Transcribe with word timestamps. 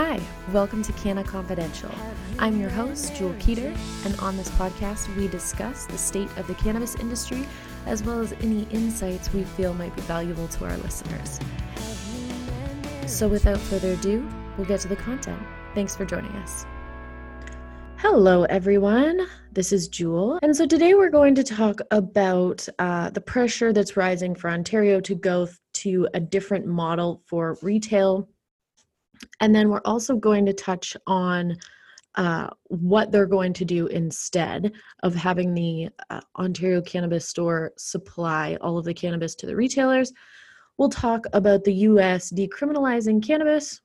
Hi, 0.00 0.20
welcome 0.52 0.80
to 0.84 0.92
Canna 0.92 1.24
Confidential. 1.24 1.90
I'm 2.38 2.60
your 2.60 2.70
host, 2.70 3.16
Jewel 3.16 3.34
Peter, 3.40 3.74
and 4.04 4.16
on 4.20 4.36
this 4.36 4.48
podcast, 4.50 5.12
we 5.16 5.26
discuss 5.26 5.86
the 5.86 5.98
state 5.98 6.28
of 6.36 6.46
the 6.46 6.54
cannabis 6.54 6.94
industry 6.94 7.44
as 7.84 8.04
well 8.04 8.20
as 8.20 8.32
any 8.34 8.62
insights 8.70 9.32
we 9.32 9.42
feel 9.42 9.74
might 9.74 9.96
be 9.96 10.02
valuable 10.02 10.46
to 10.46 10.66
our 10.66 10.76
listeners. 10.76 11.40
So, 13.08 13.26
without 13.26 13.58
further 13.58 13.94
ado, 13.94 14.24
we'll 14.56 14.68
get 14.68 14.78
to 14.82 14.88
the 14.88 14.94
content. 14.94 15.42
Thanks 15.74 15.96
for 15.96 16.04
joining 16.04 16.30
us. 16.30 16.64
Hello, 17.96 18.44
everyone. 18.44 19.26
This 19.50 19.72
is 19.72 19.88
Jewel. 19.88 20.38
And 20.42 20.54
so 20.54 20.64
today 20.64 20.94
we're 20.94 21.10
going 21.10 21.34
to 21.34 21.42
talk 21.42 21.80
about 21.90 22.68
uh, 22.78 23.10
the 23.10 23.20
pressure 23.20 23.72
that's 23.72 23.96
rising 23.96 24.36
for 24.36 24.48
Ontario 24.48 25.00
to 25.00 25.16
go 25.16 25.48
to 25.72 26.08
a 26.14 26.20
different 26.20 26.66
model 26.66 27.20
for 27.26 27.58
retail 27.62 28.28
and 29.40 29.54
then 29.54 29.68
we're 29.68 29.82
also 29.84 30.16
going 30.16 30.46
to 30.46 30.52
touch 30.52 30.96
on 31.06 31.56
uh, 32.14 32.48
what 32.64 33.12
they're 33.12 33.26
going 33.26 33.52
to 33.52 33.64
do 33.64 33.86
instead 33.86 34.72
of 35.02 35.14
having 35.14 35.54
the 35.54 35.88
uh, 36.10 36.20
Ontario 36.36 36.80
Cannabis 36.82 37.28
Store 37.28 37.72
supply 37.76 38.56
all 38.60 38.76
of 38.78 38.84
the 38.84 38.94
cannabis 38.94 39.34
to 39.36 39.46
the 39.46 39.54
retailers. 39.54 40.12
We'll 40.78 40.88
talk 40.88 41.26
about 41.32 41.64
the 41.64 41.74
US 41.74 42.32
decriminalizing 42.32 43.24
cannabis, 43.24 43.80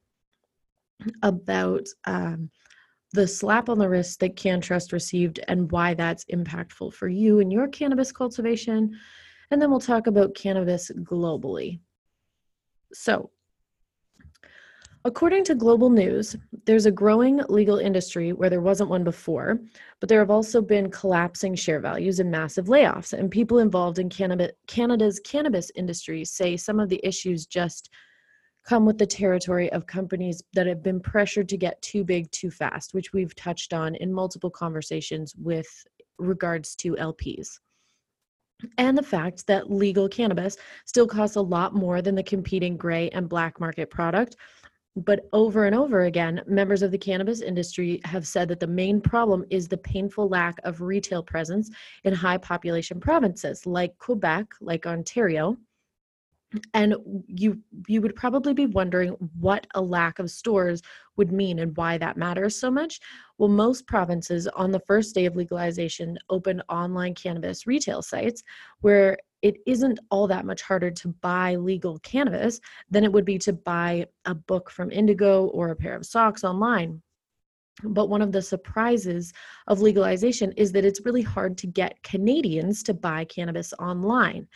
about 1.21 1.87
um, 2.05 2.49
the 3.13 3.27
slap 3.27 3.69
on 3.69 3.77
the 3.77 3.87
wrist 3.87 4.19
that 4.21 4.35
CannTrust 4.35 4.93
received 4.93 5.39
and 5.47 5.71
why 5.71 5.93
that's 5.93 6.25
impactful 6.25 6.93
for 6.93 7.07
you 7.07 7.39
and 7.39 7.51
your 7.51 7.67
cannabis 7.67 8.11
cultivation. 8.11 8.97
And 9.51 9.61
then 9.61 9.69
we'll 9.69 9.79
talk 9.79 10.07
about 10.07 10.33
cannabis 10.33 10.89
globally. 11.03 11.79
So, 12.93 13.29
According 15.05 15.43
to 15.45 15.55
Global 15.55 15.89
News, 15.89 16.37
there's 16.65 16.85
a 16.85 16.91
growing 16.91 17.41
legal 17.49 17.77
industry 17.77 18.31
where 18.31 18.49
there 18.49 18.61
wasn't 18.61 18.89
one 18.89 19.03
before, 19.03 19.59
but 19.99 20.07
there 20.07 20.19
have 20.19 20.31
also 20.31 20.61
been 20.61 20.89
collapsing 20.89 21.55
share 21.55 21.81
values 21.81 22.21
and 22.21 22.31
massive 22.31 22.67
layoffs. 22.67 23.11
And 23.11 23.29
people 23.29 23.59
involved 23.59 23.99
in 23.99 24.07
Canada's 24.07 25.19
cannabis 25.25 25.71
industry 25.75 26.23
say 26.23 26.55
some 26.55 26.79
of 26.79 26.87
the 26.87 27.01
issues 27.03 27.45
just 27.45 27.89
come 28.65 28.85
with 28.85 28.97
the 28.97 29.05
territory 29.05 29.69
of 29.73 29.85
companies 29.87 30.41
that 30.53 30.67
have 30.67 30.81
been 30.81 31.01
pressured 31.01 31.49
to 31.49 31.57
get 31.57 31.81
too 31.81 32.05
big 32.05 32.31
too 32.31 32.49
fast, 32.49 32.93
which 32.93 33.11
we've 33.11 33.35
touched 33.35 33.73
on 33.73 33.95
in 33.95 34.13
multiple 34.13 34.49
conversations 34.49 35.35
with 35.35 35.67
regards 36.17 36.77
to 36.77 36.95
LPs 36.95 37.59
and 38.77 38.97
the 38.97 39.03
fact 39.03 39.45
that 39.47 39.69
legal 39.69 40.07
cannabis 40.07 40.57
still 40.85 41.07
costs 41.07 41.35
a 41.35 41.41
lot 41.41 41.75
more 41.75 42.01
than 42.01 42.15
the 42.15 42.23
competing 42.23 42.77
gray 42.77 43.09
and 43.09 43.27
black 43.27 43.59
market 43.59 43.89
product 43.89 44.37
but 44.95 45.27
over 45.33 45.65
and 45.65 45.75
over 45.75 46.03
again, 46.03 46.41
members 46.45 46.81
of 46.83 46.91
the 46.91 46.97
cannabis 46.97 47.41
industry 47.41 47.99
have 48.03 48.27
said 48.27 48.47
that 48.49 48.59
the 48.59 48.67
main 48.67 49.01
problem 49.01 49.43
is 49.49 49.67
the 49.67 49.77
painful 49.77 50.29
lack 50.29 50.55
of 50.63 50.81
retail 50.81 51.23
presence 51.23 51.71
in 52.03 52.13
high 52.13 52.37
population 52.37 52.99
provinces 52.99 53.65
like 53.65 53.97
Quebec, 53.97 54.47
like 54.61 54.85
Ontario. 54.85 55.57
And 56.75 56.95
you 57.25 57.59
you 57.87 57.99
would 57.99 58.15
probably 58.15 58.53
be 58.53 58.67
wondering 58.67 59.13
what 59.39 59.65
a 59.73 59.81
lack 59.81 60.19
of 60.19 60.29
stores 60.29 60.83
would 61.17 61.31
mean 61.31 61.57
and 61.57 61.75
why 61.75 61.97
that 61.97 62.15
matters 62.15 62.55
so 62.55 62.69
much. 62.69 62.99
Well, 63.39 63.49
most 63.49 63.87
provinces 63.87 64.47
on 64.49 64.71
the 64.71 64.81
first 64.81 65.15
day 65.15 65.25
of 65.25 65.35
legalization 65.35 66.19
opened 66.29 66.61
online 66.69 67.15
cannabis 67.15 67.65
retail 67.65 68.03
sites 68.03 68.43
where 68.81 69.17
it 69.43 69.57
isn't 69.67 69.99
all 70.09 70.25
that 70.27 70.45
much 70.45 70.61
harder 70.61 70.89
to 70.89 71.09
buy 71.09 71.55
legal 71.55 71.99
cannabis 71.99 72.61
than 72.89 73.03
it 73.03 73.11
would 73.11 73.25
be 73.25 73.37
to 73.39 73.51
buy 73.51 74.07
a 74.25 74.33
book 74.33 74.71
from 74.71 74.89
Indigo 74.89 75.47
or 75.47 75.69
a 75.69 75.75
pair 75.75 75.95
of 75.95 76.05
socks 76.05 76.45
online. 76.45 77.01
But 77.83 78.07
one 78.07 78.21
of 78.21 78.31
the 78.31 78.41
surprises 78.41 79.33
of 79.67 79.81
legalization 79.81 80.53
is 80.53 80.71
that 80.71 80.85
it's 80.85 81.05
really 81.05 81.21
hard 81.21 81.57
to 81.57 81.67
get 81.67 82.01
Canadians 82.03 82.83
to 82.83 82.93
buy 82.93 83.25
cannabis 83.25 83.73
online. 83.79 84.47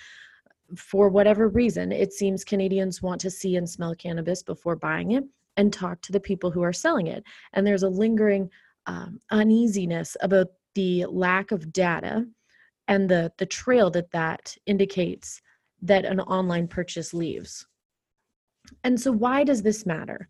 For 0.77 1.09
whatever 1.09 1.49
reason, 1.49 1.91
it 1.91 2.13
seems 2.13 2.45
Canadians 2.45 3.01
want 3.01 3.19
to 3.21 3.29
see 3.29 3.57
and 3.57 3.69
smell 3.69 3.93
cannabis 3.93 4.41
before 4.41 4.75
buying 4.77 5.11
it 5.11 5.23
and 5.57 5.73
talk 5.73 5.99
to 6.01 6.13
the 6.13 6.19
people 6.19 6.49
who 6.49 6.61
are 6.61 6.73
selling 6.73 7.07
it. 7.07 7.25
And 7.53 7.67
there's 7.67 7.83
a 7.83 7.89
lingering 7.89 8.49
um, 8.85 9.19
uneasiness 9.31 10.15
about 10.21 10.47
the 10.75 11.05
lack 11.07 11.51
of 11.51 11.73
data 11.73 12.25
and 12.87 13.09
the 13.09 13.31
the 13.37 13.45
trail 13.45 13.89
that 13.91 14.11
that 14.11 14.55
indicates 14.65 15.41
that 15.81 16.05
an 16.05 16.19
online 16.21 16.67
purchase 16.67 17.13
leaves. 17.13 17.65
And 18.83 18.99
so 18.99 19.11
why 19.11 19.43
does 19.43 19.61
this 19.61 19.85
matter? 19.85 20.29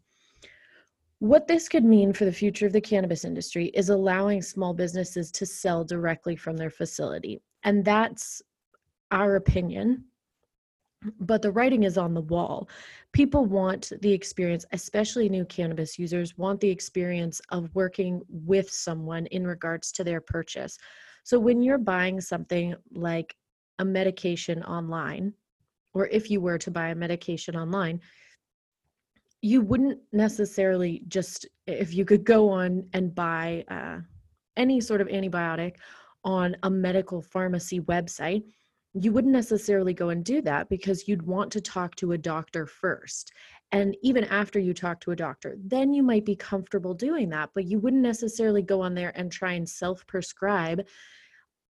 What 1.19 1.47
this 1.47 1.67
could 1.67 1.83
mean 1.83 2.13
for 2.13 2.25
the 2.25 2.31
future 2.31 2.67
of 2.67 2.73
the 2.73 2.81
cannabis 2.81 3.25
industry 3.25 3.67
is 3.73 3.89
allowing 3.89 4.41
small 4.41 4.73
businesses 4.73 5.31
to 5.31 5.45
sell 5.45 5.83
directly 5.83 6.35
from 6.35 6.57
their 6.57 6.69
facility 6.69 7.41
and 7.63 7.83
that's 7.83 8.41
our 9.11 9.35
opinion 9.35 10.05
but 11.19 11.41
the 11.41 11.51
writing 11.51 11.83
is 11.83 11.97
on 11.97 12.13
the 12.13 12.21
wall. 12.21 12.69
People 13.13 13.45
want 13.45 13.91
the 14.01 14.11
experience, 14.11 14.65
especially 14.71 15.29
new 15.29 15.45
cannabis 15.45 15.97
users, 15.97 16.37
want 16.37 16.59
the 16.59 16.69
experience 16.69 17.41
of 17.49 17.73
working 17.73 18.21
with 18.29 18.69
someone 18.69 19.25
in 19.27 19.45
regards 19.45 19.91
to 19.93 20.03
their 20.03 20.21
purchase. 20.21 20.77
So 21.23 21.39
when 21.39 21.61
you're 21.61 21.77
buying 21.77 22.21
something 22.21 22.75
like 22.93 23.35
a 23.79 23.85
medication 23.85 24.63
online, 24.63 25.33
or 25.93 26.07
if 26.07 26.29
you 26.29 26.41
were 26.41 26.57
to 26.59 26.71
buy 26.71 26.89
a 26.89 26.95
medication 26.95 27.55
online, 27.55 27.99
you 29.41 29.61
wouldn't 29.61 29.99
necessarily 30.11 31.03
just, 31.07 31.47
if 31.65 31.93
you 31.93 32.05
could 32.05 32.23
go 32.23 32.49
on 32.49 32.87
and 32.93 33.13
buy 33.13 33.63
uh, 33.69 33.99
any 34.57 34.81
sort 34.81 35.01
of 35.01 35.07
antibiotic 35.07 35.75
on 36.23 36.55
a 36.63 36.69
medical 36.69 37.21
pharmacy 37.21 37.79
website, 37.81 38.43
you 39.03 39.11
wouldn't 39.11 39.33
necessarily 39.33 39.93
go 39.93 40.09
and 40.09 40.23
do 40.23 40.41
that 40.41 40.69
because 40.69 41.07
you'd 41.07 41.21
want 41.21 41.51
to 41.51 41.61
talk 41.61 41.95
to 41.95 42.13
a 42.13 42.17
doctor 42.17 42.65
first. 42.65 43.31
And 43.71 43.95
even 44.01 44.23
after 44.25 44.59
you 44.59 44.73
talk 44.73 45.01
to 45.01 45.11
a 45.11 45.15
doctor, 45.15 45.55
then 45.63 45.93
you 45.93 46.01
might 46.01 46.25
be 46.25 46.35
comfortable 46.35 46.93
doing 46.93 47.29
that, 47.29 47.49
but 47.53 47.65
you 47.65 47.79
wouldn't 47.79 48.01
necessarily 48.01 48.61
go 48.61 48.81
on 48.81 48.95
there 48.95 49.11
and 49.15 49.31
try 49.31 49.53
and 49.53 49.67
self 49.67 50.05
prescribe 50.07 50.85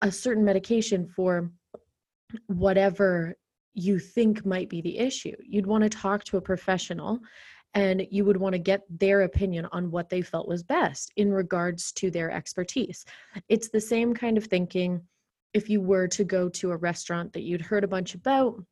a 0.01 0.11
certain 0.11 0.45
medication 0.45 1.07
for 1.07 1.51
whatever 2.47 3.35
you 3.73 3.99
think 3.99 4.45
might 4.45 4.69
be 4.69 4.81
the 4.81 4.97
issue. 4.97 5.35
You'd 5.43 5.67
want 5.67 5.83
to 5.83 5.89
talk 5.89 6.23
to 6.25 6.37
a 6.37 6.41
professional 6.41 7.19
and 7.73 8.07
you 8.09 8.25
would 8.25 8.37
want 8.37 8.53
to 8.53 8.59
get 8.59 8.81
their 8.89 9.21
opinion 9.21 9.67
on 9.71 9.91
what 9.91 10.09
they 10.09 10.21
felt 10.21 10.47
was 10.47 10.63
best 10.63 11.11
in 11.17 11.31
regards 11.31 11.91
to 11.93 12.09
their 12.09 12.31
expertise. 12.31 13.05
It's 13.47 13.69
the 13.69 13.81
same 13.81 14.13
kind 14.13 14.37
of 14.37 14.45
thinking 14.45 15.01
if 15.53 15.69
you 15.69 15.81
were 15.81 16.07
to 16.07 16.23
go 16.23 16.49
to 16.49 16.71
a 16.71 16.77
restaurant 16.77 17.33
that 17.33 17.41
you'd 17.41 17.61
heard 17.61 17.83
a 17.83 17.87
bunch 17.87 18.15
about 18.15 18.63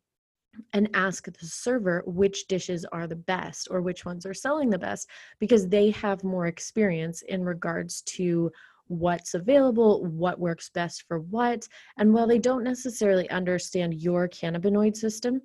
and 0.72 0.88
ask 0.94 1.26
the 1.26 1.46
server 1.46 2.02
which 2.06 2.46
dishes 2.48 2.84
are 2.92 3.06
the 3.06 3.16
best 3.16 3.68
or 3.70 3.80
which 3.80 4.04
ones 4.04 4.26
are 4.26 4.34
selling 4.34 4.70
the 4.70 4.78
best 4.78 5.08
because 5.38 5.68
they 5.68 5.90
have 5.90 6.24
more 6.24 6.46
experience 6.46 7.22
in 7.22 7.44
regards 7.44 8.02
to 8.02 8.50
what's 8.88 9.34
available, 9.34 10.04
what 10.06 10.40
works 10.40 10.70
best 10.70 11.04
for 11.06 11.20
what. 11.20 11.68
And 11.98 12.12
while 12.12 12.26
they 12.26 12.38
don't 12.38 12.64
necessarily 12.64 13.28
understand 13.30 13.94
your 13.94 14.28
cannabinoid 14.28 14.96
system, 14.96 15.42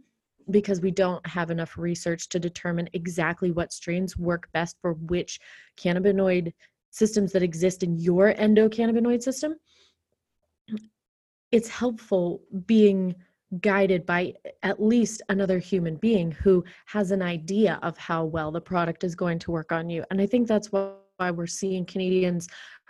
because 0.49 0.81
we 0.81 0.91
don't 0.91 1.25
have 1.25 1.51
enough 1.51 1.77
research 1.77 2.27
to 2.29 2.39
determine 2.39 2.89
exactly 2.93 3.51
what 3.51 3.71
strains 3.71 4.17
work 4.17 4.49
best 4.51 4.77
for 4.81 4.93
which 4.93 5.39
cannabinoid 5.77 6.53
systems 6.89 7.31
that 7.31 7.43
exist 7.43 7.83
in 7.83 7.97
your 7.97 8.33
endocannabinoid 8.33 9.21
system, 9.21 9.55
it's 11.53 11.69
helpful 11.69 12.41
being 12.65 13.15
guided 13.61 14.07
by 14.07 14.33
at 14.63 14.81
least 14.81 15.21
another 15.29 15.59
human 15.59 15.95
being 15.97 16.31
who 16.31 16.63
has 16.87 17.11
an 17.11 17.21
idea 17.21 17.79
of 17.83 17.95
how 17.95 18.25
well 18.25 18.51
the 18.51 18.59
product 18.59 19.03
is 19.03 19.13
going 19.13 19.37
to 19.37 19.51
work 19.51 19.71
on 19.71 19.87
you. 19.87 20.03
And 20.09 20.19
I 20.19 20.25
think 20.25 20.47
that's 20.47 20.71
why 20.71 21.29
we're 21.31 21.45
seeing 21.45 21.85
Canadians 21.85 22.47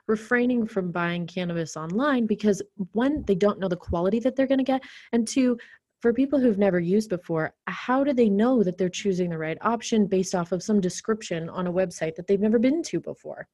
refraining 0.08 0.66
from 0.66 0.92
buying 0.92 1.28
cannabis 1.28 1.76
online 1.76 2.26
because 2.26 2.62
one, 2.94 3.24
they 3.24 3.36
don't 3.36 3.60
know 3.60 3.68
the 3.68 3.76
quality 3.76 4.20
that 4.22 4.38
they're 4.38 4.48
going 4.48 4.60
to 4.60 4.64
get, 4.64 4.82
and 5.12 5.28
two, 5.28 5.58
for 6.02 6.14
people 6.14 6.40
who've 6.40 6.58
never 6.58 6.80
used 6.80 7.10
before, 7.10 7.54
how 7.68 8.02
do 8.02 8.14
they 8.14 8.30
know 8.30 8.64
that 8.64 8.78
they're 8.78 8.90
choosing 8.90 9.30
the 9.30 9.38
right 9.38 9.58
option 9.62 10.08
based 10.08 10.36
off 10.36 10.54
of 10.54 10.64
some 10.64 10.80
description 10.80 11.50
on 11.50 11.68
a 11.68 11.72
website 11.72 12.16
that 12.16 12.28
they've 12.28 12.40
never 12.40 12.60
been 12.60 12.82
to 12.84 13.02
before? 13.02 13.48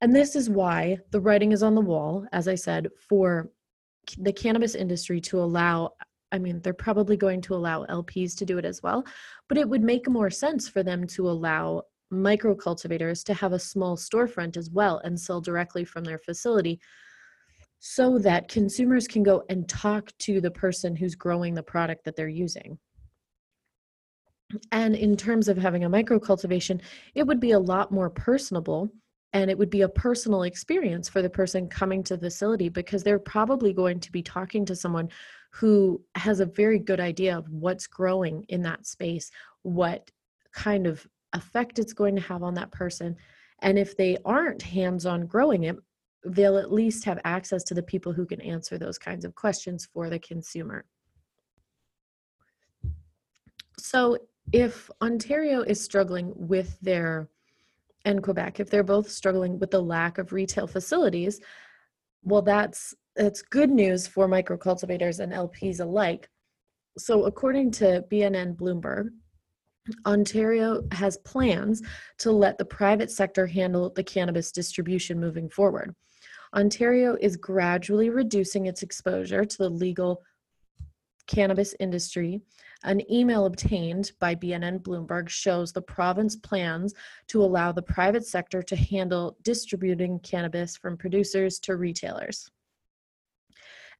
And 0.00 0.14
this 0.14 0.34
is 0.34 0.48
why 0.48 0.98
the 1.10 1.20
writing 1.20 1.52
is 1.52 1.62
on 1.62 1.74
the 1.74 1.80
wall, 1.80 2.26
as 2.32 2.48
I 2.48 2.54
said, 2.54 2.88
for 3.08 3.50
the 4.18 4.32
cannabis 4.32 4.74
industry 4.74 5.20
to 5.22 5.40
allow. 5.40 5.92
I 6.32 6.38
mean, 6.38 6.60
they're 6.62 6.72
probably 6.72 7.16
going 7.16 7.40
to 7.42 7.54
allow 7.54 7.84
LPs 7.86 8.36
to 8.36 8.46
do 8.46 8.56
it 8.58 8.64
as 8.64 8.82
well, 8.82 9.04
but 9.48 9.58
it 9.58 9.68
would 9.68 9.82
make 9.82 10.08
more 10.08 10.30
sense 10.30 10.68
for 10.68 10.82
them 10.82 11.06
to 11.08 11.28
allow 11.28 11.82
micro 12.10 12.54
cultivators 12.54 13.22
to 13.24 13.34
have 13.34 13.52
a 13.52 13.58
small 13.58 13.96
storefront 13.96 14.56
as 14.56 14.70
well 14.70 15.00
and 15.04 15.18
sell 15.18 15.40
directly 15.40 15.84
from 15.84 16.04
their 16.04 16.18
facility 16.18 16.80
so 17.80 18.18
that 18.18 18.48
consumers 18.48 19.08
can 19.08 19.22
go 19.22 19.42
and 19.48 19.68
talk 19.68 20.12
to 20.18 20.40
the 20.40 20.50
person 20.50 20.94
who's 20.94 21.14
growing 21.14 21.54
the 21.54 21.62
product 21.62 22.04
that 22.04 22.14
they're 22.14 22.28
using. 22.28 22.78
And 24.72 24.94
in 24.94 25.16
terms 25.16 25.48
of 25.48 25.56
having 25.56 25.84
a 25.84 25.88
micro 25.88 26.18
cultivation, 26.18 26.80
it 27.14 27.26
would 27.26 27.40
be 27.40 27.52
a 27.52 27.58
lot 27.58 27.92
more 27.92 28.10
personable 28.10 28.90
and 29.32 29.50
it 29.50 29.56
would 29.56 29.70
be 29.70 29.82
a 29.82 29.88
personal 29.88 30.42
experience 30.42 31.08
for 31.08 31.22
the 31.22 31.30
person 31.30 31.68
coming 31.68 32.02
to 32.04 32.16
the 32.16 32.26
facility 32.26 32.68
because 32.68 33.02
they're 33.02 33.18
probably 33.18 33.72
going 33.72 34.00
to 34.00 34.10
be 34.10 34.22
talking 34.22 34.64
to 34.66 34.74
someone 34.74 35.08
who 35.50 36.00
has 36.16 36.40
a 36.40 36.46
very 36.46 36.78
good 36.78 37.00
idea 37.00 37.36
of 37.36 37.48
what's 37.48 37.86
growing 37.86 38.44
in 38.48 38.62
that 38.62 38.86
space, 38.86 39.30
what 39.62 40.10
kind 40.52 40.86
of 40.86 41.06
effect 41.32 41.78
it's 41.78 41.92
going 41.92 42.16
to 42.16 42.22
have 42.22 42.42
on 42.42 42.54
that 42.54 42.72
person. 42.72 43.16
And 43.60 43.78
if 43.78 43.96
they 43.96 44.16
aren't 44.24 44.62
hands 44.62 45.06
on 45.06 45.26
growing 45.26 45.64
it, 45.64 45.76
they'll 46.24 46.58
at 46.58 46.72
least 46.72 47.04
have 47.04 47.20
access 47.24 47.62
to 47.64 47.74
the 47.74 47.82
people 47.82 48.12
who 48.12 48.26
can 48.26 48.40
answer 48.40 48.78
those 48.78 48.98
kinds 48.98 49.24
of 49.24 49.34
questions 49.34 49.88
for 49.92 50.10
the 50.10 50.18
consumer. 50.18 50.84
So, 53.78 54.18
if 54.52 54.90
Ontario 55.00 55.62
is 55.62 55.82
struggling 55.82 56.32
with 56.34 56.78
their 56.80 57.28
and 58.04 58.22
Quebec, 58.22 58.60
if 58.60 58.70
they're 58.70 58.82
both 58.82 59.10
struggling 59.10 59.58
with 59.58 59.70
the 59.70 59.82
lack 59.82 60.18
of 60.18 60.32
retail 60.32 60.66
facilities, 60.66 61.40
well, 62.22 62.42
that's 62.42 62.94
that's 63.16 63.42
good 63.42 63.70
news 63.70 64.06
for 64.06 64.28
microcultivators 64.28 65.20
and 65.20 65.32
LPs 65.32 65.80
alike. 65.80 66.28
So, 66.98 67.24
according 67.24 67.72
to 67.72 68.04
BNN 68.10 68.56
Bloomberg, 68.56 69.10
Ontario 70.06 70.82
has 70.92 71.18
plans 71.18 71.82
to 72.18 72.30
let 72.30 72.58
the 72.58 72.64
private 72.64 73.10
sector 73.10 73.46
handle 73.46 73.90
the 73.90 74.04
cannabis 74.04 74.52
distribution 74.52 75.18
moving 75.18 75.48
forward. 75.48 75.94
Ontario 76.54 77.16
is 77.20 77.36
gradually 77.36 78.10
reducing 78.10 78.66
its 78.66 78.82
exposure 78.82 79.44
to 79.44 79.58
the 79.58 79.68
legal 79.68 80.22
cannabis 81.30 81.74
industry. 81.78 82.40
An 82.82 83.00
email 83.10 83.46
obtained 83.46 84.12
by 84.18 84.34
BNN 84.34 84.80
Bloomberg 84.82 85.28
shows 85.28 85.72
the 85.72 85.82
province 85.82 86.34
plans 86.34 86.92
to 87.28 87.42
allow 87.42 87.70
the 87.70 87.82
private 87.82 88.26
sector 88.26 88.62
to 88.62 88.74
handle 88.74 89.36
distributing 89.44 90.18
cannabis 90.20 90.76
from 90.76 90.96
producers 90.96 91.60
to 91.60 91.76
retailers. 91.76 92.50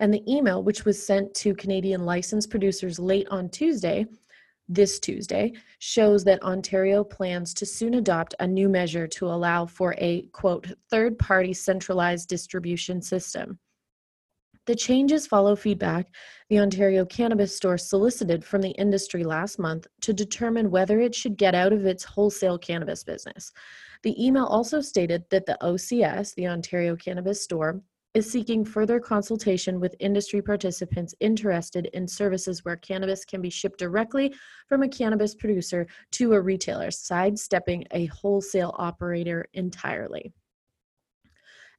And 0.01 0.13
the 0.13 0.25
email, 0.27 0.65
which 0.65 0.85
was 0.85 1.01
sent 1.01 1.33
to 1.35 1.55
Canadian 1.55 2.05
licensed 2.05 2.51
producers 2.51 2.99
late 2.99 3.29
on 3.31 3.49
Tuesday, 3.49 4.07
this 4.69 4.99
Tuesday, 4.99 5.53
shows 5.79 6.25
that 6.25 6.43
Ontario 6.43 7.05
plans 7.05 7.55
to 7.55 7.67
soon 7.67 7.95
adopt 7.95 8.35
a 8.41 8.47
new 8.47 8.69
measure 8.69 9.07
to 9.07 9.27
allow 9.27 9.67
for 9.67 9.95
a, 9.99 10.23
quote, 10.33 10.67
third 10.91 11.19
party 11.19 11.53
centralized 11.53 12.29
distribution 12.29 13.03
system. 13.03 13.59
The 14.71 14.77
changes 14.77 15.27
follow 15.27 15.57
feedback 15.57 16.15
the 16.49 16.61
Ontario 16.61 17.05
Cannabis 17.05 17.57
Store 17.57 17.77
solicited 17.77 18.45
from 18.45 18.63
the 18.63 18.71
industry 18.71 19.25
last 19.25 19.59
month 19.59 19.89
to 20.03 20.13
determine 20.13 20.71
whether 20.71 21.01
it 21.01 21.13
should 21.13 21.37
get 21.37 21.57
out 21.57 21.73
of 21.73 21.87
its 21.87 22.05
wholesale 22.05 22.57
cannabis 22.57 23.03
business. 23.03 23.51
The 24.05 24.15
email 24.25 24.45
also 24.45 24.81
stated 24.81 25.25
that 25.31 25.45
the 25.45 25.59
OCS, 25.61 26.37
the 26.37 26.47
Ontario 26.47 26.95
Cannabis 26.95 27.43
Store, 27.43 27.83
is 28.15 28.31
seeking 28.31 28.65
further 28.65 29.01
consultation 29.01 29.81
with 29.81 29.97
industry 29.99 30.41
participants 30.41 31.17
interested 31.19 31.87
in 31.87 32.07
services 32.07 32.65
where 32.65 32.77
cannabis 32.77 33.25
can 33.25 33.43
be 33.43 33.51
shipped 33.51 33.81
directly 33.81 34.33
from 34.69 34.85
a 34.85 34.89
cannabis 34.89 35.35
producer 35.35 35.85
to 36.13 36.35
a 36.35 36.41
retailer, 36.41 36.93
sidestepping 36.93 37.85
a 37.91 38.07
wholesale 38.07 38.77
operator 38.79 39.49
entirely. 39.53 40.33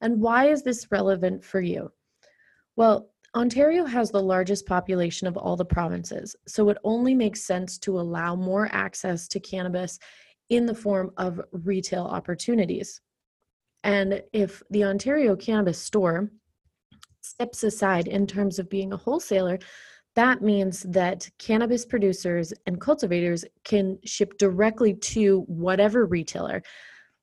And 0.02 0.20
why 0.20 0.50
is 0.50 0.64
this 0.64 0.92
relevant 0.92 1.46
for 1.46 1.62
you? 1.62 1.90
Well, 2.76 3.10
Ontario 3.36 3.86
has 3.86 4.12
the 4.12 4.22
largest 4.22 4.66
population 4.66 5.28
of 5.28 5.38
all 5.38 5.56
the 5.56 5.66
provinces, 5.66 6.36
so 6.48 6.70
it 6.70 6.78
only 6.84 7.16
makes 7.16 7.44
sense 7.44 7.78
to 7.80 8.00
allow 8.00 8.36
more 8.36 8.70
access 8.72 9.28
to 9.30 9.40
cannabis 9.40 10.00
in 10.50 10.66
the 10.66 10.76
form 10.76 11.12
of 11.18 11.40
retail 11.52 12.04
opportunities. 12.04 13.00
And 13.84 14.22
if 14.34 14.62
the 14.70 14.84
Ontario 14.84 15.36
Cannabis 15.36 15.80
Store 15.80 16.30
steps 17.22 17.64
aside 17.64 18.08
in 18.08 18.28
terms 18.28 18.60
of 18.60 18.70
being 18.70 18.92
a 18.92 18.98
wholesaler, 18.98 19.60
that 20.16 20.42
means 20.42 20.82
that 20.84 21.30
cannabis 21.40 21.86
producers 21.86 22.54
and 22.66 22.82
cultivators 22.82 23.46
can 23.64 23.98
ship 24.04 24.38
directly 24.38 24.94
to 24.94 25.42
whatever 25.48 26.06
retailer. 26.06 26.62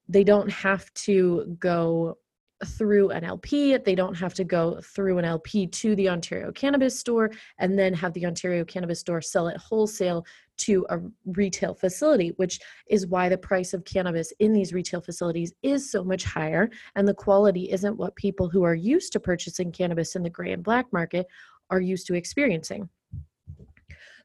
They 0.08 0.24
don't 0.24 0.50
have 0.50 0.92
to 0.94 1.56
go 1.58 2.16
through 2.64 3.10
an 3.10 3.24
LP. 3.24 3.76
They 3.76 3.94
don't 3.94 4.16
have 4.16 4.34
to 4.34 4.44
go 4.44 4.80
through 4.82 5.18
an 5.18 5.24
LP 5.24 5.66
to 5.66 5.94
the 5.94 6.08
Ontario 6.08 6.50
Cannabis 6.52 6.98
Store 6.98 7.30
and 7.58 7.78
then 7.78 7.94
have 7.94 8.12
the 8.14 8.26
Ontario 8.26 8.64
Cannabis 8.64 9.00
Store 9.00 9.20
sell 9.20 9.48
it 9.48 9.56
wholesale 9.56 10.24
to 10.58 10.84
a 10.90 10.98
retail 11.26 11.72
facility, 11.72 12.30
which 12.36 12.58
is 12.88 13.06
why 13.06 13.28
the 13.28 13.38
price 13.38 13.74
of 13.74 13.84
cannabis 13.84 14.32
in 14.40 14.52
these 14.52 14.72
retail 14.72 15.00
facilities 15.00 15.52
is 15.62 15.90
so 15.90 16.02
much 16.02 16.24
higher. 16.24 16.68
And 16.96 17.06
the 17.06 17.14
quality 17.14 17.70
isn't 17.70 17.96
what 17.96 18.16
people 18.16 18.48
who 18.48 18.64
are 18.64 18.74
used 18.74 19.12
to 19.12 19.20
purchasing 19.20 19.70
cannabis 19.70 20.16
in 20.16 20.24
the 20.24 20.30
gray 20.30 20.52
and 20.52 20.64
black 20.64 20.92
market 20.92 21.26
are 21.70 21.80
used 21.80 22.06
to 22.08 22.14
experiencing. 22.14 22.88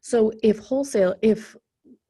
So 0.00 0.32
if 0.42 0.58
wholesale, 0.58 1.14
if 1.22 1.56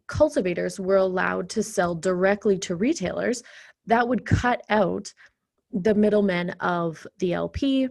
cultivators 0.07 0.81
were 0.81 0.97
allowed 0.97 1.49
to 1.51 1.63
sell 1.63 1.95
directly 1.95 2.59
to 2.61 2.77
retailers, 2.77 3.43
that 3.87 4.09
would 4.09 4.25
cut 4.25 4.63
out 4.71 5.13
the 5.75 5.95
middlemen 5.95 6.51
of 6.61 7.05
the 7.19 7.35
LP 7.35 7.89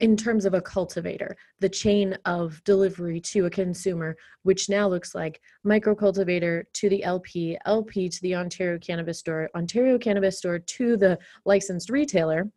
in 0.00 0.16
terms 0.16 0.44
of 0.44 0.52
a 0.52 0.60
cultivator, 0.60 1.36
the 1.60 1.68
chain 1.68 2.18
of 2.24 2.62
delivery 2.64 3.20
to 3.20 3.46
a 3.46 3.50
consumer, 3.50 4.16
which 4.42 4.68
now 4.68 4.88
looks 4.88 5.14
like 5.14 5.40
micro 5.62 5.94
cultivator 5.94 6.66
to 6.74 6.88
the 6.88 7.02
LP, 7.04 7.56
LP 7.64 8.08
to 8.08 8.20
the 8.22 8.34
Ontario 8.34 8.78
Cannabis 8.78 9.20
Store, 9.20 9.48
Ontario 9.54 9.98
Cannabis 9.98 10.38
Store 10.38 10.58
to 10.58 10.96
the 10.96 11.18
licensed 11.44 11.88
retailer, 11.88 12.50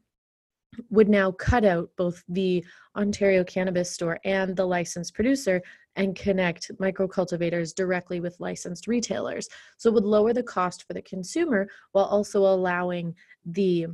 would 0.90 1.08
now 1.08 1.32
cut 1.32 1.64
out 1.64 1.90
both 1.98 2.24
the 2.28 2.66
Ontario 2.98 3.44
Cannabis 3.44 3.92
Store 3.92 4.20
and 4.26 4.56
the 4.56 4.66
licensed 4.66 5.14
producer 5.14 5.62
and 5.96 6.16
connect 6.16 6.72
micro 6.80 7.08
cultivators 7.08 7.74
directly 7.74 8.20
with 8.20 8.40
licensed 8.40 8.88
retailers. 8.88 9.48
So 9.78 9.90
it 9.90 9.94
would 9.94 10.04
lower 10.04 10.34
the 10.34 10.44
cost 10.44 10.84
for 10.86 10.94
the 10.94 11.02
consumer 11.02 11.68
while 11.94 12.06
also 12.06 12.40
allowing 12.40 13.16
the 13.46 13.88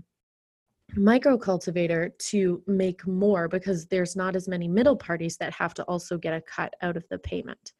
micro 0.95 1.38
cultivator 1.38 2.11
to 2.17 2.61
make 2.67 3.05
more 3.07 3.47
because 3.47 3.85
there's 3.88 4.15
not 4.15 4.35
as 4.35 4.47
many 4.47 4.67
middle 4.67 4.95
parties 4.95 5.38
that 5.38 5.53
have 5.53 5.73
to 5.75 5.83
also 5.83 6.17
get 6.17 6.33
a 6.33 6.41
cut 6.41 6.73
out 6.81 6.97
of 6.97 7.07
the 7.09 7.19
payment. 7.19 7.73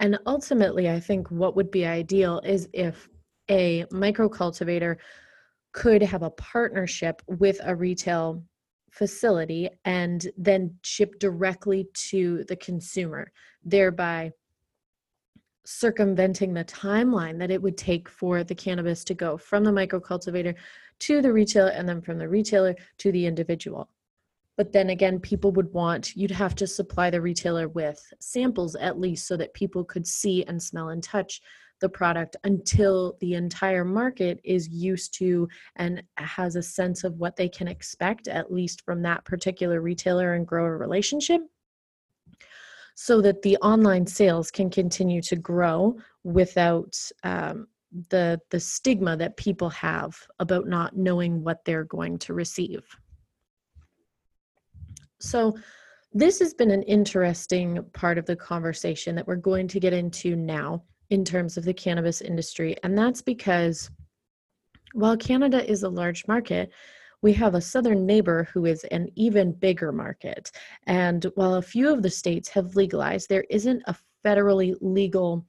And 0.00 0.18
ultimately, 0.26 0.90
I 0.90 1.00
think 1.00 1.30
what 1.30 1.56
would 1.56 1.70
be 1.70 1.86
ideal 1.86 2.40
is 2.44 2.68
if 2.72 3.08
a 3.50 3.84
micro 3.90 4.28
cultivator 4.28 4.98
could 5.72 6.02
have 6.02 6.22
a 6.22 6.30
partnership 6.30 7.22
with 7.26 7.60
a 7.64 7.74
retail 7.74 8.42
facility 8.90 9.68
and 9.84 10.28
then 10.36 10.74
ship 10.82 11.18
directly 11.18 11.88
to 11.94 12.44
the 12.48 12.56
consumer, 12.56 13.30
thereby 13.64 14.30
circumventing 15.66 16.52
the 16.52 16.64
timeline 16.64 17.38
that 17.38 17.50
it 17.50 17.60
would 17.60 17.76
take 17.76 18.08
for 18.08 18.44
the 18.44 18.54
cannabis 18.54 19.02
to 19.04 19.14
go 19.14 19.36
from 19.36 19.64
the 19.64 19.72
micro 19.72 19.98
cultivator 19.98 20.54
to 21.00 21.20
the 21.20 21.32
retailer 21.32 21.70
and 21.70 21.88
then 21.88 22.00
from 22.00 22.18
the 22.18 22.28
retailer 22.28 22.74
to 22.98 23.12
the 23.12 23.26
individual. 23.26 23.88
But 24.56 24.72
then 24.72 24.90
again, 24.90 25.18
people 25.18 25.50
would 25.52 25.72
want, 25.72 26.14
you'd 26.14 26.30
have 26.30 26.54
to 26.56 26.66
supply 26.66 27.10
the 27.10 27.20
retailer 27.20 27.68
with 27.68 28.00
samples 28.20 28.76
at 28.76 29.00
least 29.00 29.26
so 29.26 29.36
that 29.36 29.54
people 29.54 29.84
could 29.84 30.06
see 30.06 30.44
and 30.44 30.62
smell 30.62 30.90
and 30.90 31.02
touch 31.02 31.40
the 31.80 31.88
product 31.88 32.36
until 32.44 33.16
the 33.20 33.34
entire 33.34 33.84
market 33.84 34.40
is 34.44 34.68
used 34.68 35.12
to 35.14 35.48
and 35.76 36.02
has 36.16 36.54
a 36.54 36.62
sense 36.62 37.02
of 37.02 37.18
what 37.18 37.34
they 37.34 37.48
can 37.48 37.66
expect, 37.66 38.28
at 38.28 38.52
least 38.52 38.82
from 38.82 39.02
that 39.02 39.24
particular 39.24 39.80
retailer 39.80 40.34
and 40.34 40.46
grower 40.46 40.78
relationship 40.78 41.42
so 42.94 43.20
that 43.20 43.42
the 43.42 43.56
online 43.58 44.06
sales 44.06 44.50
can 44.50 44.70
continue 44.70 45.20
to 45.20 45.36
grow 45.36 45.96
without 46.22 46.96
um, 47.24 47.66
the 48.10 48.40
the 48.50 48.60
stigma 48.60 49.16
that 49.16 49.36
people 49.36 49.70
have 49.70 50.16
about 50.38 50.66
not 50.66 50.96
knowing 50.96 51.42
what 51.42 51.64
they're 51.64 51.84
going 51.84 52.18
to 52.18 52.34
receive. 52.34 52.84
So 55.20 55.56
this 56.12 56.38
has 56.38 56.54
been 56.54 56.70
an 56.70 56.82
interesting 56.82 57.84
part 57.92 58.18
of 58.18 58.26
the 58.26 58.36
conversation 58.36 59.14
that 59.16 59.26
we're 59.26 59.36
going 59.36 59.68
to 59.68 59.80
get 59.80 59.92
into 59.92 60.36
now 60.36 60.82
in 61.10 61.24
terms 61.24 61.56
of 61.56 61.64
the 61.64 61.74
cannabis 61.74 62.20
industry 62.20 62.76
and 62.82 62.96
that's 62.96 63.20
because 63.20 63.90
while 64.94 65.16
canada 65.16 65.68
is 65.70 65.82
a 65.82 65.88
large 65.88 66.26
market 66.26 66.72
we 67.24 67.32
have 67.32 67.54
a 67.54 67.60
southern 67.60 68.04
neighbor 68.04 68.46
who 68.52 68.66
is 68.66 68.84
an 68.90 69.08
even 69.16 69.50
bigger 69.50 69.92
market. 69.92 70.52
And 70.86 71.24
while 71.36 71.54
a 71.54 71.62
few 71.62 71.90
of 71.90 72.02
the 72.02 72.10
states 72.10 72.50
have 72.50 72.76
legalized 72.76 73.30
there 73.30 73.46
isn't 73.48 73.82
a 73.86 73.96
federally 74.22 74.74
legal 74.82 75.46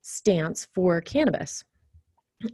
stance 0.00 0.68
for 0.72 1.00
cannabis 1.00 1.64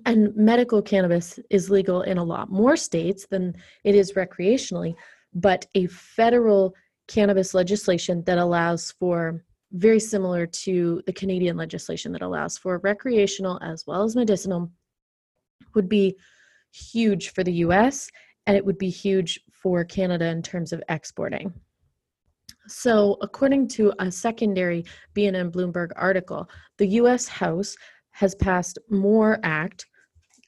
and 0.06 0.34
medical 0.34 0.80
cannabis 0.80 1.38
is 1.50 1.68
legal 1.68 2.02
in 2.02 2.16
a 2.18 2.24
lot 2.24 2.50
more 2.50 2.76
states 2.76 3.26
than 3.26 3.54
it 3.84 3.94
is 3.94 4.12
recreationally 4.12 4.94
but 5.34 5.66
a 5.74 5.86
federal 5.88 6.74
cannabis 7.08 7.54
legislation 7.54 8.22
that 8.24 8.38
allows 8.38 8.92
for 8.92 9.44
very 9.72 9.98
similar 9.98 10.46
to 10.46 11.02
the 11.06 11.12
Canadian 11.12 11.56
legislation 11.56 12.12
that 12.12 12.22
allows 12.22 12.56
for 12.56 12.78
recreational 12.78 13.58
as 13.60 13.84
well 13.86 14.04
as 14.04 14.14
medicinal, 14.14 14.70
would 15.74 15.88
be 15.88 16.16
huge 16.72 17.30
for 17.30 17.42
the 17.42 17.52
US 17.54 18.08
and 18.46 18.56
it 18.56 18.64
would 18.64 18.78
be 18.78 18.90
huge 18.90 19.40
for 19.52 19.84
Canada 19.84 20.26
in 20.26 20.42
terms 20.42 20.72
of 20.72 20.82
exporting. 20.88 21.52
So, 22.66 23.18
according 23.20 23.68
to 23.68 23.92
a 23.98 24.10
secondary 24.10 24.84
BNN 25.14 25.50
Bloomberg 25.50 25.90
article, 25.96 26.48
the 26.78 26.86
US 27.00 27.26
House 27.26 27.76
has 28.14 28.34
passed 28.34 28.78
MORE 28.88 29.38
Act, 29.42 29.86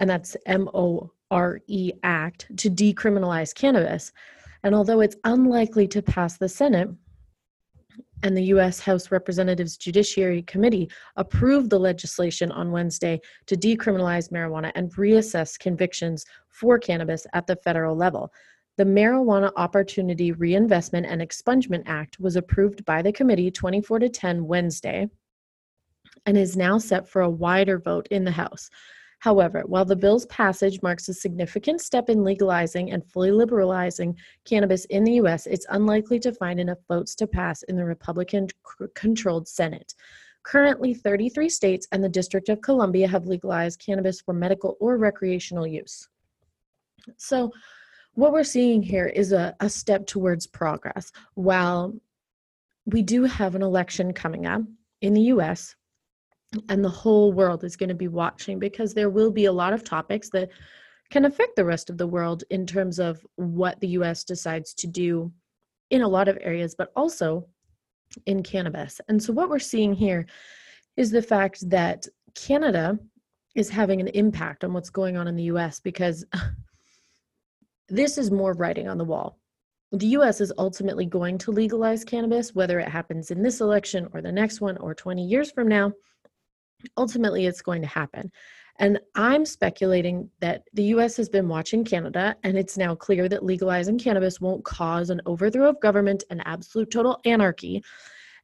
and 0.01 0.09
that's 0.09 0.37
M 0.47 0.69
O 0.73 1.11
R 1.31 1.61
E 1.67 1.93
Act, 2.03 2.47
to 2.57 2.71
decriminalize 2.71 3.55
cannabis. 3.55 4.13
And 4.63 4.75
although 4.75 5.01
it's 5.01 5.17
unlikely 5.25 5.89
to 5.89 6.03
pass 6.03 6.39
the 6.39 6.49
Senate, 6.49 6.89
and 8.23 8.37
the 8.37 8.45
U.S. 8.45 8.81
House 8.81 9.11
Representatives 9.11 9.77
Judiciary 9.77 10.43
Committee 10.43 10.91
approved 11.17 11.71
the 11.71 11.79
legislation 11.79 12.51
on 12.51 12.73
Wednesday 12.73 13.21
to 13.47 13.57
decriminalize 13.57 14.31
marijuana 14.31 14.73
and 14.75 14.91
reassess 14.95 15.59
convictions 15.59 16.25
for 16.49 16.79
cannabis 16.79 17.27
at 17.35 17.47
the 17.47 17.57
federal 17.57 17.95
level. 17.95 18.33
The 18.79 18.85
Marijuana 18.85 19.53
Opportunity 19.57 20.33
Reinvestment 20.33 21.07
and 21.07 21.21
Expungement 21.21 21.83
Act 21.87 22.19
was 22.19 22.37
approved 22.37 22.85
by 22.85 23.03
the 23.03 23.13
committee 23.13 23.51
24 23.51 23.99
to 24.01 24.09
10 24.09 24.47
Wednesday 24.47 25.09
and 26.27 26.37
is 26.37 26.57
now 26.57 26.79
set 26.79 27.09
for 27.09 27.23
a 27.23 27.31
wider 27.31 27.79
vote 27.79 28.07
in 28.11 28.25
the 28.25 28.31
House. 28.31 28.69
However, 29.21 29.63
while 29.67 29.85
the 29.85 29.97
bill's 29.97 30.27
passage 30.27 30.83
marks 30.83 31.09
a 31.09 31.15
significant 31.15 31.81
step 31.81 32.11
in 32.11 32.23
legalizing 32.23 32.93
and 32.93 33.05
fully 33.11 33.31
liberalizing 33.31 34.17
cannabis 34.45 34.85
in 34.87 35.05
the 35.05 35.15
U.S., 35.15 35.47
it's 35.47 35.67
unlikely 35.71 36.21
to 36.21 36.33
find 36.33 36.61
enough 36.61 36.79
votes 36.89 37.15
to 37.17 37.27
pass 37.27 37.63
in 37.65 37.77
the 37.77 37.85
Republican 37.85 38.49
controlled 38.95 39.49
Senate. 39.49 39.95
Currently, 40.43 40.95
33 40.95 41.49
states 41.49 41.89
and 41.91 42.05
the 42.05 42.09
District 42.09 42.49
of 42.51 42.61
Columbia 42.61 43.09
have 43.09 43.27
legalized 43.27 43.83
cannabis 43.85 44.21
for 44.21 44.35
medical 44.35 44.77
or 44.81 44.97
recreational 44.97 45.67
use. 45.67 46.09
So, 47.17 47.51
what 48.15 48.33
we're 48.33 48.45
seeing 48.45 48.83
here 48.83 49.07
is 49.07 49.33
a, 49.33 49.55
a 49.61 49.69
step 49.69 50.07
towards 50.07 50.47
progress. 50.47 51.11
While 51.35 51.95
we 52.87 53.03
do 53.03 53.25
have 53.25 53.55
an 53.55 53.63
election 53.63 54.13
coming 54.13 54.47
up 54.47 54.63
in 55.03 55.15
the 55.15 55.23
US, 55.23 55.75
and 56.69 56.85
the 56.85 56.89
whole 56.89 57.33
world 57.33 57.65
is 57.65 57.77
going 57.77 57.89
to 57.89 57.95
be 57.95 58.09
watching 58.09 58.59
because 58.59 58.95
there 58.95 59.11
will 59.11 59.31
be 59.31 59.47
a 59.47 59.53
lot 59.53 59.73
of 59.73 59.85
topics 59.85 60.31
that 60.31 60.51
can 61.11 61.25
affect 61.25 61.57
the 61.57 61.65
rest 61.65 61.91
of 61.91 61.99
the 61.99 62.07
world 62.07 62.45
in 62.51 62.67
terms 62.67 62.99
of 62.99 63.25
what 63.37 63.81
the 63.81 63.89
US 63.89 64.25
decides 64.25 64.75
to 64.75 64.87
do 64.87 65.33
in 65.91 66.03
a 66.03 66.09
lot 66.09 66.29
of 66.29 66.39
areas, 66.41 66.75
but 66.77 66.91
also 66.97 67.47
in 68.27 68.43
cannabis. 68.43 69.01
And 69.09 69.23
so, 69.23 69.33
what 69.33 69.49
we're 69.49 69.59
seeing 69.59 69.93
here 69.93 70.27
is 70.97 71.11
the 71.11 71.23
fact 71.23 71.69
that 71.71 72.07
Canada 72.35 72.99
is 73.55 73.69
having 73.71 74.01
an 74.01 74.09
impact 74.09 74.65
on 74.65 74.73
what's 74.73 74.91
going 74.91 75.17
on 75.17 75.29
in 75.29 75.37
the 75.37 75.45
US 75.45 75.81
because 75.81 76.25
this 77.89 78.19
is 78.19 78.31
more 78.31 78.53
writing 78.53 78.89
on 78.89 78.99
the 78.99 79.05
wall. 79.05 79.39
The 79.93 80.09
US 80.09 80.41
is 80.41 80.53
ultimately 80.59 81.07
going 81.07 81.39
to 81.39 81.53
legalize 81.53 82.05
cannabis, 82.05 82.55
whether 82.55 82.81
it 82.81 82.89
happens 82.89 83.31
in 83.31 83.43
this 83.43 83.61
election 83.61 84.09
or 84.13 84.21
the 84.21 84.33
next 84.33 84.61
one 84.61 84.77
or 84.79 84.95
20 84.95 85.25
years 85.25 85.51
from 85.51 85.69
now 85.69 85.93
ultimately 86.97 87.47
it's 87.47 87.63
going 87.63 87.83
to 87.83 87.89
happen. 87.89 88.31
And 88.79 89.01
I'm 89.15 89.47
speculating 89.47 90.29
that 90.41 90.65
the 90.75 90.85
US 90.85 91.17
has 91.17 91.29
been 91.29 91.49
watching 91.49 91.85
Canada, 91.85 92.37
and 92.43 92.59
it's 92.59 92.77
now 92.77 92.95
clear 92.95 93.29
that 93.29 93.45
legalizing 93.45 93.99
cannabis 93.99 94.41
won't 94.41 94.65
cause 94.65 95.09
an 95.11 95.23
overthrow 95.25 95.71
of 95.71 95.81
government 95.81 96.25
and 96.31 96.43
absolute 96.45 96.91
total 96.91 97.19
anarchy. 97.25 97.83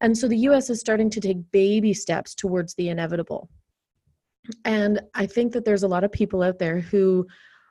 And 0.01 0.17
so 0.17 0.27
the 0.29 0.39
US 0.39 0.71
is 0.71 0.81
starting 0.81 1.11
to 1.11 1.21
take 1.21 1.51
baby 1.53 1.93
steps 1.93 2.35
towards 2.35 2.75
the 2.75 2.89
inevitable. 2.89 3.49
And 4.65 5.01
I 5.15 5.27
think 5.27 5.53
that 5.53 5.65
there's 5.65 5.85
a 5.85 5.89
lot 5.89 6.03
of 6.03 6.11
people 6.11 6.43
out 6.43 6.59
there 6.59 6.81
who 6.81 7.27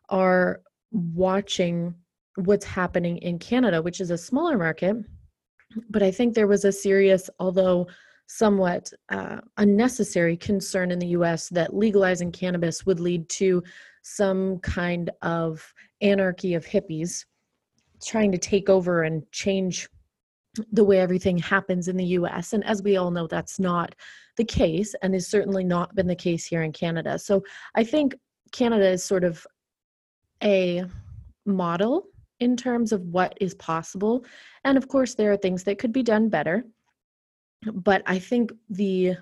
are 0.10 0.62
watching 0.92 1.96
what's 2.36 2.66
happening 2.66 3.18
in 3.18 3.40
Canada, 3.40 3.82
which 3.82 4.00
is 4.00 4.12
a 4.12 4.18
smaller 4.18 4.58
market. 4.58 4.96
But 5.90 6.04
I 6.04 6.12
think 6.12 6.34
there 6.34 6.48
was 6.48 6.64
a 6.64 6.72
serious, 6.72 7.30
although 7.40 7.88
somewhat 8.34 8.94
uh, 9.10 9.42
unnecessary 9.58 10.38
concern 10.38 10.90
in 10.90 11.00
the 11.00 11.08
US 11.08 11.50
that 11.50 11.76
legalizing 11.76 12.32
cannabis 12.32 12.86
would 12.86 13.00
lead 13.00 13.28
to 13.28 13.62
some 14.04 14.58
kind 14.60 15.10
of 15.22 15.74
anarchy 16.00 16.54
of 16.54 16.66
hippies 16.66 17.26
trying 18.02 18.32
to 18.32 18.38
take 18.38 18.70
over 18.70 19.04
and 19.04 19.30
change 19.34 19.90
the 20.72 20.84
way 20.84 21.00
everything 21.00 21.38
happens 21.38 21.90
in 21.90 21.98
the 21.98 22.06
US. 22.20 22.54
And 22.54 22.64
as 22.64 22.82
we 22.82 22.96
all 22.96 23.12
know, 23.12 23.28
that's 23.28 23.60
not 23.60 23.96
the 24.38 24.46
case 24.46 24.96
and 25.02 25.14
has 25.14 25.28
certainly 25.28 25.66
not 25.66 25.94
been 25.94 26.08
the 26.08 26.16
case 26.16 26.46
here 26.46 26.64
in 26.64 26.72
Canada. 26.72 27.20
So 27.20 27.44
I 27.76 27.84
think 27.84 28.16
Canada 28.54 28.88
is 28.88 29.04
sort 29.04 29.26
of 29.26 29.46
a 30.42 30.86
model 31.46 32.06
in 32.40 32.56
terms 32.56 32.94
of 32.94 33.02
what 33.02 33.38
is 33.42 33.54
possible. 33.56 34.24
And 34.64 34.78
of 34.78 34.88
course, 34.88 35.16
there 35.16 35.34
are 35.34 35.38
things 35.38 35.66
that 35.66 35.80
could 35.80 35.92
be 35.92 36.02
done 36.02 36.30
better 36.30 36.64
but 37.74 38.02
I 38.06 38.20
think 38.20 38.52
the 38.70 39.16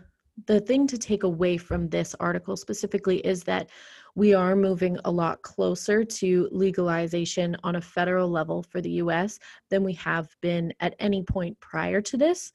the 0.48 0.62
thing 0.62 0.88
to 0.88 0.98
take 0.98 1.24
away 1.24 1.58
from 1.58 1.89
this 1.89 2.15
article 2.19 2.55
specifically 2.55 3.17
is 3.19 3.43
that 3.43 3.69
we 4.15 4.34
are 4.34 4.55
moving 4.55 4.98
a 5.03 5.12
lot 5.12 5.41
closer 5.41 6.03
to 6.05 6.48
legalization 6.51 7.58
on 7.63 7.75
a 7.75 7.81
federal 7.81 8.29
level 8.29 8.63
for 8.63 8.79
the 8.79 8.91
US 8.91 9.38
than 9.69 9.84
we 9.84 9.93
have 9.93 10.29
been 10.41 10.74
at 10.79 10.96
any 11.00 11.24
point 11.24 11.60
prior 11.60 12.01
to 12.01 12.15
this. 12.15 12.53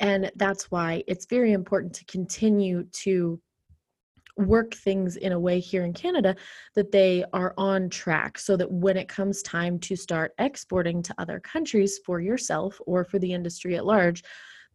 And 0.00 0.30
that's 0.36 0.70
why 0.70 1.02
it's 1.06 1.26
very 1.26 1.52
important 1.52 1.94
to 1.94 2.04
continue 2.04 2.84
to 3.04 3.40
work 4.36 4.74
things 4.74 5.16
in 5.16 5.32
a 5.32 5.40
way 5.40 5.58
here 5.58 5.84
in 5.84 5.92
Canada 5.92 6.36
that 6.74 6.92
they 6.92 7.24
are 7.32 7.54
on 7.58 7.90
track 7.90 8.38
so 8.38 8.56
that 8.56 8.70
when 8.70 8.96
it 8.96 9.08
comes 9.08 9.42
time 9.42 9.80
to 9.80 9.96
start 9.96 10.32
exporting 10.38 11.02
to 11.02 11.14
other 11.18 11.40
countries 11.40 11.98
for 12.06 12.20
yourself 12.20 12.80
or 12.86 13.02
for 13.02 13.18
the 13.18 13.32
industry 13.32 13.76
at 13.76 13.84
large, 13.84 14.22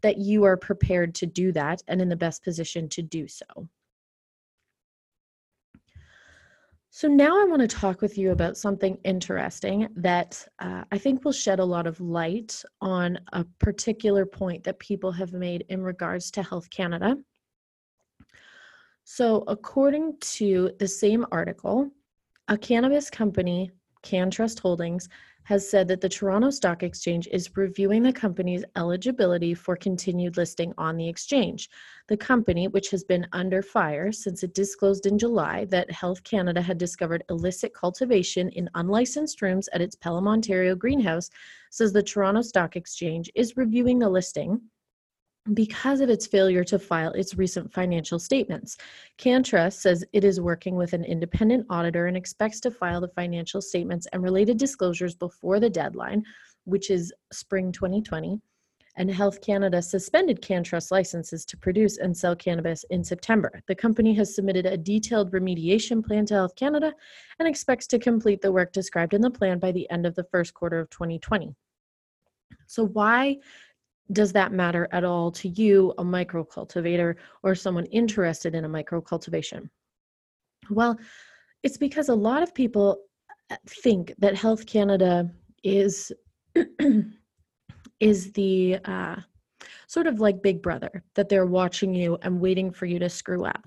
that 0.04 0.18
you 0.18 0.44
are 0.44 0.56
prepared 0.56 1.16
to 1.16 1.26
do 1.26 1.52
that 1.54 1.82
and 1.88 2.02
in 2.02 2.10
the 2.10 2.16
best 2.16 2.44
position 2.44 2.88
to 2.90 3.02
do 3.02 3.28
so. 3.28 3.46
So, 6.92 7.08
now 7.08 7.42
I 7.42 7.46
want 7.46 7.62
to 7.62 7.68
talk 7.68 8.02
with 8.02 8.20
you 8.20 8.34
about 8.34 8.56
something 8.56 9.00
interesting 9.04 9.88
that 9.96 10.48
uh, 10.60 10.84
I 10.92 11.00
think 11.00 11.26
will 11.26 11.32
shed 11.32 11.58
a 11.58 11.66
lot 11.66 11.88
of 11.88 12.00
light 12.00 12.64
on 12.82 13.18
a 13.34 13.44
particular 13.58 14.28
point 14.28 14.64
that 14.66 14.78
people 14.78 15.12
have 15.12 15.34
made 15.34 15.66
in 15.70 15.82
regards 15.82 16.30
to 16.32 16.44
Health 16.44 16.70
Canada. 16.70 17.18
So, 19.06 19.44
according 19.48 20.18
to 20.20 20.70
the 20.78 20.88
same 20.88 21.26
article, 21.32 21.90
a 22.48 22.58
cannabis 22.60 23.10
company, 23.10 23.72
CannTrust 24.04 24.60
Holdings, 24.60 25.10
has 25.46 25.70
said 25.70 25.88
that 25.88 26.02
the 26.02 26.10
Toronto 26.10 26.50
Stock 26.50 26.84
Exchange 26.84 27.28
is 27.32 27.50
reviewing 27.56 28.04
the 28.04 28.14
company's 28.14 28.64
eligibility 28.76 29.54
for 29.54 29.76
continued 29.76 30.38
listing 30.38 30.74
on 30.78 30.96
the 30.98 31.10
exchange. 31.10 31.70
The 32.08 32.18
company, 32.18 32.68
which 32.68 32.90
has 32.92 33.04
been 33.04 33.28
under 33.34 33.62
fire 33.62 34.12
since 34.12 34.44
it 34.44 34.54
disclosed 34.54 35.06
in 35.06 35.18
July 35.18 35.66
that 35.66 35.92
Health 35.92 36.24
Canada 36.24 36.62
had 36.62 36.78
discovered 36.78 37.24
illicit 37.30 37.74
cultivation 37.74 38.50
in 38.50 38.70
unlicensed 38.76 39.42
rooms 39.42 39.68
at 39.74 39.82
its 39.82 39.96
Pelham, 39.96 40.28
Ontario 40.28 40.76
greenhouse, 40.76 41.30
says 41.72 41.92
the 41.92 42.04
Toronto 42.04 42.42
Stock 42.42 42.76
Exchange 42.76 43.30
is 43.36 43.58
reviewing 43.58 44.00
the 44.00 44.10
listing 44.10 44.62
because 45.52 46.00
of 46.00 46.10
its 46.10 46.26
failure 46.26 46.64
to 46.64 46.80
file 46.80 47.12
its 47.12 47.36
recent 47.38 47.72
financial 47.74 48.18
statements. 48.18 48.78
CannTrust 49.18 49.74
says 49.74 50.06
it 50.14 50.24
is 50.24 50.40
working 50.40 50.76
with 50.76 50.94
an 50.94 51.04
independent 51.04 51.66
auditor 51.70 52.08
and 52.08 52.16
expects 52.16 52.62
to 52.62 52.72
file 52.72 53.02
the 53.02 53.10
financial 53.10 53.62
statements 53.62 54.08
and 54.14 54.24
related 54.24 54.58
disclosures 54.58 55.16
before 55.16 55.60
the 55.60 55.70
deadline, 55.70 56.24
which 56.64 56.90
is 56.90 57.12
spring 57.34 57.74
2020. 57.74 58.40
And 58.96 59.10
Health 59.10 59.42
Canada 59.42 59.82
suspended 59.82 60.42
CannTrust 60.42 60.92
licenses 60.92 61.46
to 61.46 61.58
produce 61.58 61.98
and 61.98 62.16
sell 62.16 62.36
cannabis 62.36 62.86
in 62.92 63.04
September. 63.04 63.62
The 63.68 63.76
company 63.76 64.14
has 64.14 64.36
submitted 64.36 64.68
a 64.68 64.78
detailed 64.78 65.32
remediation 65.32 66.06
plan 66.06 66.28
to 66.28 66.36
Health 66.36 66.56
Canada 66.56 66.94
and 67.40 67.48
expects 67.48 67.88
to 67.88 68.00
complete 68.00 68.42
the 68.42 68.52
work 68.52 68.72
described 68.72 69.16
in 69.16 69.22
the 69.22 69.32
plan 69.32 69.58
by 69.58 69.72
the 69.72 69.90
end 69.90 70.06
of 70.06 70.14
the 70.16 70.26
first 70.26 70.54
quarter 70.54 70.80
of 70.80 70.92
2020. 70.92 71.56
So, 72.68 72.86
why 72.86 73.38
does 74.14 74.32
that 74.34 74.52
matter 74.52 74.88
at 74.92 75.04
all 75.04 75.32
to 75.32 75.50
you, 75.50 75.94
a 75.98 76.04
micro 76.04 76.44
cultivator, 76.44 77.18
or 77.42 77.56
someone 77.56 77.86
interested 77.88 78.56
in 78.56 78.66
a 78.66 78.70
micro 78.70 79.02
cultivation? 79.02 79.70
Well, 80.70 80.98
it's 81.64 81.78
because 81.78 82.10
a 82.10 82.16
lot 82.16 82.44
of 82.44 82.54
people 82.54 83.00
uh, 83.50 83.56
think 83.68 84.14
that 84.20 84.36
Health 84.36 84.66
Canada 84.66 85.30
is 85.64 86.12
is 88.00 88.32
the 88.34 88.78
uh, 88.86 89.16
sort 89.88 90.08
of 90.08 90.20
like 90.20 90.44
Big 90.44 90.62
Brother 90.62 91.04
that 91.16 91.30
they're 91.30 91.46
watching 91.46 91.94
you 91.94 92.18
and 92.22 92.40
waiting 92.40 92.72
for 92.72 92.86
you 92.86 93.00
to 93.00 93.10
screw 93.10 93.46
up, 93.46 93.66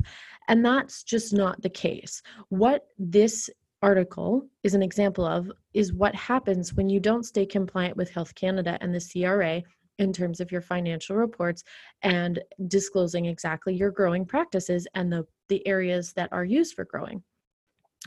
and 0.48 0.64
that's 0.64 1.02
just 1.02 1.32
not 1.32 1.60
the 1.62 1.70
case. 1.70 2.22
What 2.48 2.86
this 2.98 3.50
article 3.82 4.46
is 4.62 4.74
an 4.74 4.82
example 4.82 5.24
of 5.24 5.50
is 5.74 5.92
what 5.92 6.14
happens 6.14 6.74
when 6.74 6.88
you 6.88 7.00
don't 7.00 7.24
stay 7.24 7.46
compliant 7.46 7.96
with 7.96 8.10
Health 8.10 8.34
Canada 8.34 8.78
and 8.80 8.94
the 8.94 9.00
CRA 9.00 9.62
in 9.98 10.12
terms 10.12 10.40
of 10.40 10.52
your 10.52 10.60
financial 10.60 11.16
reports 11.16 11.62
and 12.02 12.40
disclosing 12.68 13.26
exactly 13.26 13.74
your 13.74 13.90
growing 13.90 14.24
practices 14.24 14.86
and 14.94 15.12
the, 15.12 15.24
the 15.48 15.66
areas 15.66 16.12
that 16.14 16.28
are 16.32 16.44
used 16.44 16.74
for 16.74 16.84
growing. 16.84 17.22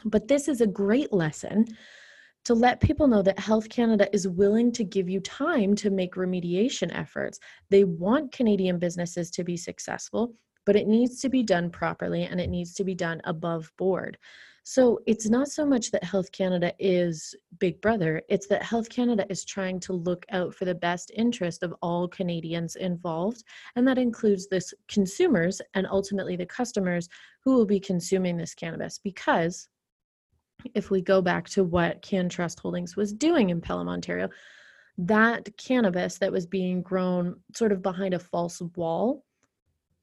But 0.05 0.27
this 0.27 0.48
is 0.48 0.62
a 0.62 0.67
great 0.67 1.12
lesson 1.12 1.65
to 2.46 2.53
let 2.53 2.79
people 2.79 3.08
know 3.08 3.22
that 3.22 3.38
Health 3.38 3.69
Canada 3.69 4.08
is 4.13 4.27
willing 4.27 4.72
to 4.74 4.84
give 4.84 5.10
you 5.10 5.19
time 5.19 5.75
to 5.75 5.89
make 5.89 6.15
remediation 6.15 6.89
efforts. 6.98 7.39
They 7.69 7.84
want 7.84 8.31
Canadian 8.31 8.79
businesses 8.79 9.29
to 9.31 9.43
be 9.43 9.58
successful, 9.58 10.34
but 10.69 10.75
it 10.75 10.88
needs 10.88 11.19
to 11.19 11.29
be 11.29 11.41
done 11.41 11.67
properly 11.71 12.25
and 12.25 12.39
it 12.39 12.47
needs 12.47 12.75
to 12.75 12.83
be 12.83 12.93
done 12.93 13.19
above 13.23 13.71
board. 13.75 14.19
So 14.61 14.99
it's 15.07 15.27
not 15.27 15.47
so 15.47 15.65
much 15.65 15.89
that 15.89 16.03
Health 16.03 16.31
Canada 16.31 16.71
is 16.77 17.33
Big 17.57 17.81
Brother, 17.81 18.21
it's 18.29 18.45
that 18.49 18.61
Health 18.61 18.88
Canada 18.88 19.25
is 19.31 19.43
trying 19.43 19.79
to 19.79 19.93
look 19.93 20.27
out 20.29 20.53
for 20.53 20.65
the 20.65 20.75
best 20.75 21.11
interest 21.15 21.63
of 21.63 21.73
all 21.81 22.07
Canadians 22.07 22.75
involved. 22.75 23.43
And 23.75 23.88
that 23.88 23.97
includes 23.97 24.47
the 24.47 24.61
consumers 24.88 25.59
and 25.73 25.88
ultimately 25.89 26.35
the 26.35 26.45
customers 26.45 27.09
who 27.43 27.55
will 27.55 27.65
be 27.65 27.79
consuming 27.79 28.38
this 28.38 28.53
cannabis. 28.53 28.99
Because 28.99 29.69
if 30.75 30.91
we 30.91 31.01
go 31.01 31.19
back 31.19 31.49
to 31.49 31.63
what 31.63 32.03
CannTrust 32.03 32.59
Holdings 32.59 32.95
was 32.95 33.11
doing 33.11 33.49
in 33.49 33.59
Pelham, 33.59 33.89
Ontario, 33.89 34.29
that 34.99 35.49
cannabis 35.57 36.19
that 36.19 36.31
was 36.31 36.45
being 36.45 36.83
grown 36.83 37.38
sort 37.55 37.71
of 37.71 37.81
behind 37.81 38.13
a 38.13 38.19
false 38.19 38.61
wall 38.75 39.25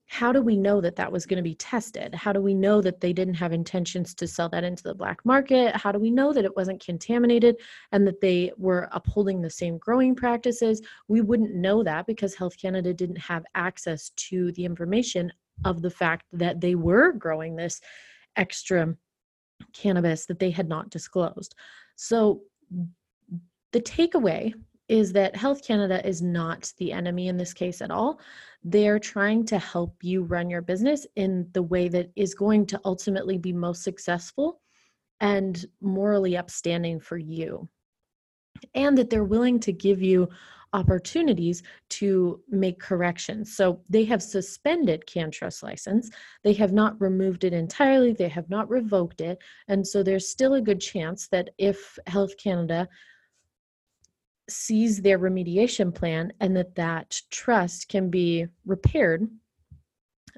how 0.08 0.32
do 0.32 0.40
we 0.40 0.56
know 0.56 0.80
that 0.80 0.96
that 0.96 1.10
was 1.10 1.26
going 1.26 1.36
to 1.36 1.42
be 1.42 1.56
tested? 1.56 2.14
How 2.14 2.32
do 2.32 2.40
we 2.40 2.54
know 2.54 2.80
that 2.80 3.00
they 3.00 3.12
didn't 3.12 3.34
have 3.34 3.52
intentions 3.52 4.14
to 4.14 4.28
sell 4.28 4.48
that 4.50 4.62
into 4.62 4.84
the 4.84 4.94
black 4.94 5.24
market? 5.24 5.74
How 5.74 5.90
do 5.90 5.98
we 5.98 6.12
know 6.12 6.32
that 6.32 6.44
it 6.44 6.56
wasn't 6.56 6.84
contaminated 6.84 7.56
and 7.90 8.06
that 8.06 8.20
they 8.20 8.52
were 8.56 8.88
upholding 8.92 9.42
the 9.42 9.50
same 9.50 9.78
growing 9.78 10.14
practices? 10.14 10.80
We 11.08 11.22
wouldn't 11.22 11.54
know 11.54 11.82
that 11.82 12.06
because 12.06 12.36
Health 12.36 12.56
Canada 12.56 12.94
didn't 12.94 13.18
have 13.18 13.44
access 13.56 14.10
to 14.10 14.52
the 14.52 14.64
information 14.64 15.32
of 15.64 15.82
the 15.82 15.90
fact 15.90 16.26
that 16.32 16.60
they 16.60 16.76
were 16.76 17.12
growing 17.12 17.56
this 17.56 17.80
extra 18.36 18.94
cannabis 19.72 20.26
that 20.26 20.38
they 20.38 20.50
had 20.50 20.68
not 20.68 20.90
disclosed. 20.90 21.54
So 21.96 22.42
the 23.72 23.80
takeaway 23.80 24.54
is 24.88 25.12
that 25.12 25.36
Health 25.36 25.66
Canada 25.66 26.06
is 26.06 26.22
not 26.22 26.72
the 26.78 26.92
enemy 26.92 27.28
in 27.28 27.36
this 27.36 27.52
case 27.52 27.82
at 27.82 27.90
all. 27.90 28.20
They're 28.62 28.98
trying 28.98 29.44
to 29.46 29.58
help 29.58 29.96
you 30.02 30.22
run 30.22 30.48
your 30.48 30.62
business 30.62 31.06
in 31.16 31.48
the 31.52 31.62
way 31.62 31.88
that 31.88 32.10
is 32.16 32.34
going 32.34 32.66
to 32.66 32.80
ultimately 32.84 33.38
be 33.38 33.52
most 33.52 33.82
successful 33.82 34.60
and 35.20 35.64
morally 35.80 36.36
upstanding 36.36 37.00
for 37.00 37.16
you. 37.16 37.68
And 38.74 38.96
that 38.96 39.10
they're 39.10 39.24
willing 39.24 39.60
to 39.60 39.72
give 39.72 40.00
you 40.02 40.28
opportunities 40.72 41.62
to 41.88 42.40
make 42.48 42.78
corrections. 42.78 43.56
So 43.56 43.80
they 43.88 44.04
have 44.04 44.22
suspended 44.22 45.04
CannTrust 45.06 45.62
license. 45.62 46.10
They 46.42 46.52
have 46.54 46.72
not 46.72 47.00
removed 47.00 47.44
it 47.44 47.52
entirely. 47.52 48.12
They 48.12 48.28
have 48.28 48.50
not 48.50 48.68
revoked 48.68 49.20
it. 49.20 49.38
And 49.68 49.86
so 49.86 50.02
there's 50.02 50.28
still 50.28 50.54
a 50.54 50.60
good 50.60 50.80
chance 50.80 51.28
that 51.28 51.50
if 51.58 51.98
Health 52.06 52.36
Canada 52.36 52.88
sees 54.48 55.02
their 55.02 55.18
remediation 55.18 55.94
plan 55.94 56.32
and 56.40 56.56
that 56.56 56.74
that 56.76 57.20
trust 57.30 57.88
can 57.88 58.10
be 58.10 58.46
repaired 58.64 59.28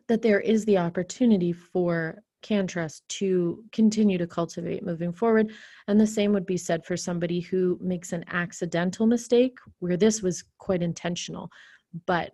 that 0.09 0.23
there 0.23 0.41
is 0.41 0.65
the 0.65 0.79
opportunity 0.79 1.53
for 1.53 2.23
CannTrust 2.43 3.03
to 3.09 3.65
continue 3.73 4.19
to 4.19 4.27
cultivate 4.27 4.85
moving 4.85 5.12
forward. 5.12 5.53
And 5.87 6.00
the 6.00 6.07
same 6.07 6.33
would 6.33 6.47
be 6.47 6.57
said 6.57 6.85
for 6.85 6.97
somebody 6.97 7.41
who 7.41 7.79
makes 7.81 8.12
an 8.12 8.25
accidental 8.29 9.07
mistake, 9.07 9.59
where 9.81 9.97
this 9.97 10.23
was 10.23 10.45
quite 10.59 10.83
intentional. 10.83 11.50
But 12.07 12.31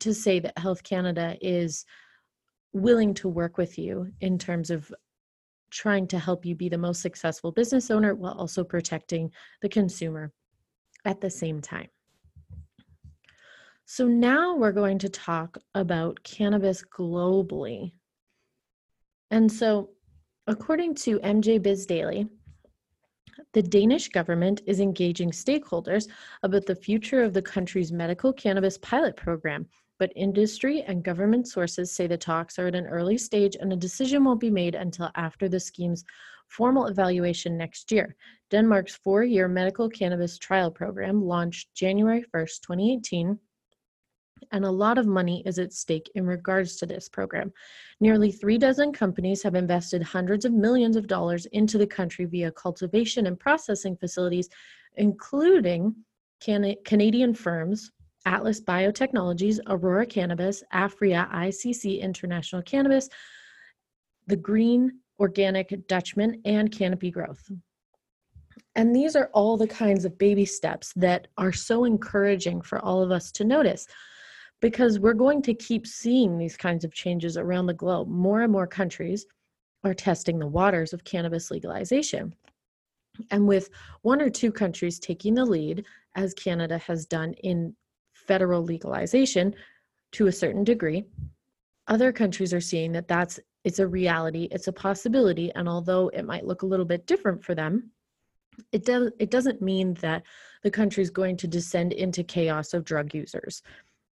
to 0.00 0.14
say 0.14 0.38
that 0.40 0.58
Health 0.58 0.82
Canada 0.82 1.36
is 1.40 1.84
willing 2.72 3.12
to 3.14 3.28
work 3.28 3.58
with 3.58 3.78
you 3.78 4.10
in 4.20 4.38
terms 4.38 4.70
of 4.70 4.92
trying 5.70 6.06
to 6.08 6.18
help 6.18 6.44
you 6.46 6.54
be 6.54 6.68
the 6.68 6.78
most 6.78 7.02
successful 7.02 7.52
business 7.52 7.90
owner 7.90 8.14
while 8.14 8.32
also 8.32 8.64
protecting 8.64 9.30
the 9.62 9.68
consumer 9.68 10.32
at 11.04 11.20
the 11.20 11.30
same 11.30 11.60
time. 11.60 11.88
So 13.84 14.06
now 14.06 14.54
we're 14.54 14.72
going 14.72 14.98
to 15.00 15.08
talk 15.08 15.58
about 15.74 16.22
cannabis 16.22 16.84
globally. 16.96 17.92
And 19.32 19.50
so, 19.50 19.90
according 20.46 20.94
to 20.96 21.18
MJ 21.20 21.60
Biz 21.60 21.86
Daily, 21.86 22.28
the 23.52 23.62
Danish 23.62 24.08
government 24.08 24.62
is 24.66 24.78
engaging 24.78 25.32
stakeholders 25.32 26.08
about 26.44 26.66
the 26.66 26.76
future 26.76 27.22
of 27.22 27.32
the 27.32 27.42
country's 27.42 27.90
medical 27.90 28.32
cannabis 28.32 28.78
pilot 28.78 29.16
program, 29.16 29.66
but 29.98 30.12
industry 30.14 30.82
and 30.82 31.02
government 31.02 31.48
sources 31.48 31.92
say 31.92 32.06
the 32.06 32.16
talks 32.16 32.58
are 32.58 32.68
at 32.68 32.76
an 32.76 32.86
early 32.86 33.18
stage 33.18 33.56
and 33.58 33.72
a 33.72 33.76
decision 33.76 34.22
won't 34.22 34.40
be 34.40 34.50
made 34.50 34.76
until 34.76 35.10
after 35.16 35.48
the 35.48 35.58
scheme's 35.58 36.04
formal 36.50 36.86
evaluation 36.86 37.56
next 37.56 37.90
year. 37.90 38.16
Denmark's 38.50 38.96
four 38.96 39.22
year 39.22 39.48
medical 39.48 39.88
cannabis 39.88 40.36
trial 40.36 40.70
program 40.70 41.22
launched 41.22 41.74
January 41.74 42.24
1st, 42.34 42.60
2018, 42.62 43.38
and 44.52 44.64
a 44.64 44.70
lot 44.70 44.98
of 44.98 45.06
money 45.06 45.42
is 45.46 45.58
at 45.58 45.72
stake 45.72 46.10
in 46.14 46.26
regards 46.26 46.76
to 46.76 46.86
this 46.86 47.08
program. 47.08 47.52
Nearly 48.00 48.32
three 48.32 48.58
dozen 48.58 48.92
companies 48.92 49.42
have 49.42 49.54
invested 49.54 50.02
hundreds 50.02 50.44
of 50.44 50.52
millions 50.52 50.96
of 50.96 51.06
dollars 51.06 51.46
into 51.46 51.78
the 51.78 51.86
country 51.86 52.24
via 52.24 52.50
cultivation 52.50 53.26
and 53.26 53.38
processing 53.38 53.96
facilities, 53.96 54.48
including 54.96 55.94
Can- 56.40 56.76
Canadian 56.84 57.34
firms 57.34 57.92
Atlas 58.26 58.60
Biotechnologies, 58.60 59.60
Aurora 59.66 60.04
Cannabis, 60.04 60.62
Aphria 60.74 61.30
ICC 61.32 62.00
International 62.00 62.62
Cannabis, 62.62 63.08
the 64.26 64.36
Green 64.36 64.99
Organic 65.20 65.86
Dutchman, 65.86 66.40
and 66.44 66.72
Canopy 66.72 67.10
Growth. 67.10 67.50
And 68.74 68.94
these 68.94 69.14
are 69.14 69.30
all 69.32 69.56
the 69.56 69.66
kinds 69.66 70.04
of 70.04 70.18
baby 70.18 70.44
steps 70.44 70.92
that 70.96 71.28
are 71.36 71.52
so 71.52 71.84
encouraging 71.84 72.62
for 72.62 72.78
all 72.80 73.02
of 73.02 73.10
us 73.10 73.30
to 73.32 73.44
notice 73.44 73.86
because 74.60 74.98
we're 74.98 75.14
going 75.14 75.42
to 75.42 75.54
keep 75.54 75.86
seeing 75.86 76.38
these 76.38 76.56
kinds 76.56 76.84
of 76.84 76.92
changes 76.92 77.36
around 77.36 77.66
the 77.66 77.74
globe. 77.74 78.08
More 78.08 78.42
and 78.42 78.52
more 78.52 78.66
countries 78.66 79.26
are 79.84 79.94
testing 79.94 80.38
the 80.38 80.46
waters 80.46 80.92
of 80.92 81.04
cannabis 81.04 81.50
legalization. 81.50 82.34
And 83.30 83.46
with 83.46 83.70
one 84.02 84.20
or 84.20 84.30
two 84.30 84.52
countries 84.52 84.98
taking 84.98 85.34
the 85.34 85.44
lead, 85.44 85.84
as 86.14 86.34
Canada 86.34 86.78
has 86.78 87.06
done 87.06 87.34
in 87.34 87.74
federal 88.14 88.62
legalization 88.62 89.54
to 90.12 90.26
a 90.26 90.32
certain 90.32 90.64
degree, 90.64 91.04
other 91.86 92.12
countries 92.12 92.54
are 92.54 92.60
seeing 92.60 92.92
that 92.92 93.08
that's 93.08 93.40
it's 93.64 93.78
a 93.78 93.86
reality, 93.86 94.48
it's 94.50 94.68
a 94.68 94.72
possibility, 94.72 95.52
and 95.54 95.68
although 95.68 96.08
it 96.08 96.24
might 96.24 96.46
look 96.46 96.62
a 96.62 96.66
little 96.66 96.86
bit 96.86 97.06
different 97.06 97.44
for 97.44 97.54
them, 97.54 97.90
it 98.72 98.84
does 98.84 99.10
it 99.18 99.30
doesn't 99.30 99.62
mean 99.62 99.94
that 99.94 100.22
the 100.62 100.70
country 100.70 101.02
is 101.02 101.10
going 101.10 101.36
to 101.36 101.48
descend 101.48 101.92
into 101.92 102.22
chaos 102.22 102.74
of 102.74 102.84
drug 102.84 103.14
users 103.14 103.62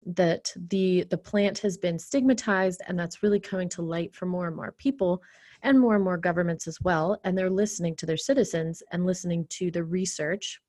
that 0.04 0.52
the 0.68 1.04
the 1.10 1.18
plant 1.18 1.58
has 1.58 1.78
been 1.78 1.98
stigmatized 1.98 2.80
and 2.88 2.98
that's 2.98 3.22
really 3.22 3.38
coming 3.38 3.68
to 3.68 3.82
light 3.82 4.14
for 4.14 4.26
more 4.26 4.48
and 4.48 4.56
more 4.56 4.72
people 4.78 5.22
and 5.62 5.78
more 5.78 5.94
and 5.94 6.02
more 6.02 6.16
governments 6.16 6.66
as 6.66 6.80
well 6.80 7.20
and 7.24 7.38
they're 7.38 7.50
listening 7.50 7.94
to 7.94 8.06
their 8.06 8.16
citizens 8.16 8.82
and 8.90 9.06
listening 9.06 9.46
to 9.48 9.70
the 9.70 9.84
research 9.84 10.60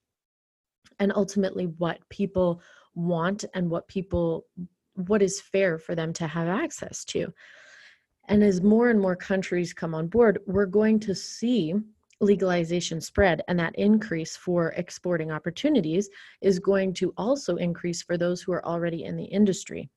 and 1.00 1.12
ultimately 1.16 1.66
what 1.78 1.98
people 2.10 2.62
want 2.94 3.44
and 3.56 3.68
what 3.70 3.88
people 3.88 4.46
what 4.96 5.24
is 5.24 5.42
fair 5.42 5.80
for 5.80 5.96
them 5.96 6.14
to 6.14 6.28
have 6.28 6.48
access 6.48 7.04
to 7.04 7.34
and 8.28 8.44
as 8.44 8.62
more 8.62 8.90
and 8.90 9.00
more 9.00 9.16
countries 9.16 9.74
come 9.74 9.94
on 9.94 10.08
board, 10.08 10.40
we're 10.46 10.66
going 10.66 11.00
to 11.02 11.16
see 11.16 11.74
legalization 12.22 13.02
spread 13.02 13.42
and 13.48 13.60
that 13.60 13.76
increase 13.76 14.38
for 14.38 14.70
exporting 14.78 15.32
opportunities 15.32 16.10
is 16.42 16.60
going 16.60 16.94
to 16.94 17.14
also 17.18 17.58
increase 17.58 18.02
for 18.02 18.18
those 18.18 18.42
who 18.42 18.54
are 18.54 18.66
already 18.66 19.04
in 19.04 19.18
the 19.18 19.26
industry. 19.26 19.90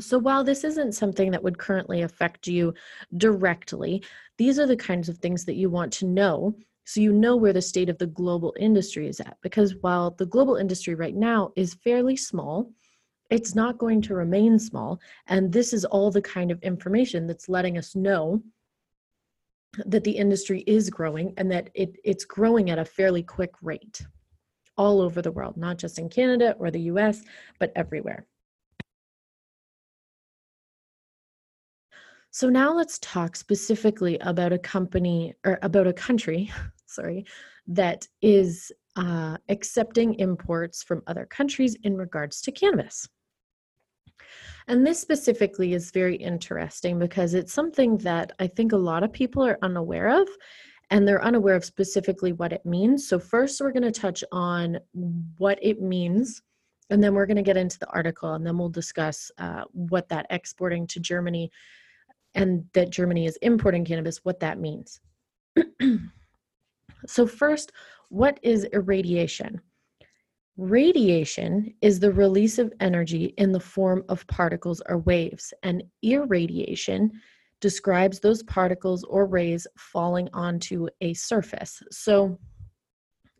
So, 0.00 0.18
while 0.18 0.44
this 0.44 0.64
isn't 0.64 0.92
something 0.92 1.30
that 1.30 1.42
would 1.42 1.58
currently 1.58 2.02
affect 2.02 2.46
you 2.46 2.74
directly, 3.16 4.02
these 4.36 4.58
are 4.58 4.66
the 4.66 4.76
kinds 4.76 5.08
of 5.08 5.18
things 5.18 5.44
that 5.46 5.56
you 5.56 5.70
want 5.70 5.92
to 5.94 6.06
know 6.06 6.54
so 6.88 7.02
you 7.02 7.12
know 7.12 7.36
where 7.36 7.52
the 7.52 7.60
state 7.60 7.90
of 7.90 7.98
the 7.98 8.06
global 8.06 8.54
industry 8.58 9.08
is 9.08 9.20
at. 9.20 9.36
Because 9.42 9.74
while 9.82 10.12
the 10.12 10.24
global 10.24 10.56
industry 10.56 10.94
right 10.94 11.14
now 11.14 11.52
is 11.54 11.74
fairly 11.74 12.16
small, 12.16 12.72
it's 13.30 13.54
not 13.54 13.78
going 13.78 14.00
to 14.02 14.14
remain 14.14 14.58
small. 14.58 15.00
And 15.26 15.52
this 15.52 15.72
is 15.72 15.84
all 15.84 16.10
the 16.10 16.22
kind 16.22 16.50
of 16.50 16.62
information 16.62 17.26
that's 17.26 17.48
letting 17.48 17.76
us 17.76 17.94
know 17.94 18.42
that 19.84 20.04
the 20.04 20.12
industry 20.12 20.64
is 20.66 20.88
growing 20.88 21.34
and 21.36 21.50
that 21.52 21.70
it, 21.74 21.96
it's 22.04 22.24
growing 22.24 22.70
at 22.70 22.78
a 22.78 22.84
fairly 22.84 23.22
quick 23.22 23.52
rate 23.60 24.00
all 24.76 25.00
over 25.00 25.20
the 25.20 25.32
world, 25.32 25.56
not 25.56 25.76
just 25.76 25.98
in 25.98 26.08
Canada 26.08 26.54
or 26.58 26.70
the 26.70 26.80
US, 26.82 27.22
but 27.58 27.72
everywhere. 27.76 28.26
So 32.30 32.48
now 32.48 32.72
let's 32.72 32.98
talk 33.00 33.36
specifically 33.36 34.18
about 34.20 34.52
a 34.52 34.58
company 34.58 35.34
or 35.44 35.58
about 35.62 35.86
a 35.86 35.92
country, 35.92 36.52
sorry, 36.86 37.24
that 37.66 38.06
is 38.22 38.70
uh, 38.96 39.36
accepting 39.48 40.14
imports 40.14 40.82
from 40.82 41.02
other 41.06 41.26
countries 41.26 41.76
in 41.82 41.96
regards 41.96 42.40
to 42.42 42.52
cannabis. 42.52 43.08
And 44.68 44.86
this 44.86 45.00
specifically 45.00 45.72
is 45.72 45.90
very 45.90 46.16
interesting 46.16 46.98
because 46.98 47.32
it's 47.32 47.54
something 47.54 47.96
that 47.98 48.32
I 48.38 48.46
think 48.46 48.72
a 48.72 48.76
lot 48.76 49.02
of 49.02 49.10
people 49.10 49.42
are 49.42 49.58
unaware 49.62 50.20
of 50.20 50.28
and 50.90 51.08
they're 51.08 51.24
unaware 51.24 51.56
of 51.56 51.64
specifically 51.64 52.32
what 52.32 52.52
it 52.52 52.64
means. 52.66 53.08
So, 53.08 53.18
first, 53.18 53.60
we're 53.60 53.72
going 53.72 53.90
to 53.90 54.00
touch 54.00 54.22
on 54.30 54.78
what 55.38 55.58
it 55.62 55.80
means, 55.80 56.42
and 56.90 57.02
then 57.02 57.14
we're 57.14 57.26
going 57.26 57.36
to 57.36 57.42
get 57.42 57.56
into 57.56 57.78
the 57.78 57.88
article, 57.88 58.34
and 58.34 58.46
then 58.46 58.58
we'll 58.58 58.68
discuss 58.68 59.30
uh, 59.38 59.64
what 59.72 60.08
that 60.10 60.26
exporting 60.30 60.86
to 60.88 61.00
Germany 61.00 61.50
and 62.34 62.64
that 62.74 62.90
Germany 62.90 63.26
is 63.26 63.36
importing 63.42 63.84
cannabis, 63.84 64.24
what 64.24 64.40
that 64.40 64.58
means. 64.58 65.00
so, 67.06 67.26
first, 67.26 67.72
what 68.08 68.38
is 68.42 68.64
irradiation? 68.72 69.60
Radiation 70.58 71.72
is 71.82 72.00
the 72.00 72.10
release 72.10 72.58
of 72.58 72.72
energy 72.80 73.32
in 73.38 73.52
the 73.52 73.60
form 73.60 74.02
of 74.08 74.26
particles 74.26 74.82
or 74.88 74.98
waves, 74.98 75.54
and 75.62 75.84
irradiation 76.02 77.12
describes 77.60 78.18
those 78.18 78.42
particles 78.42 79.04
or 79.04 79.24
rays 79.26 79.68
falling 79.76 80.28
onto 80.32 80.88
a 81.00 81.14
surface. 81.14 81.80
So, 81.92 82.40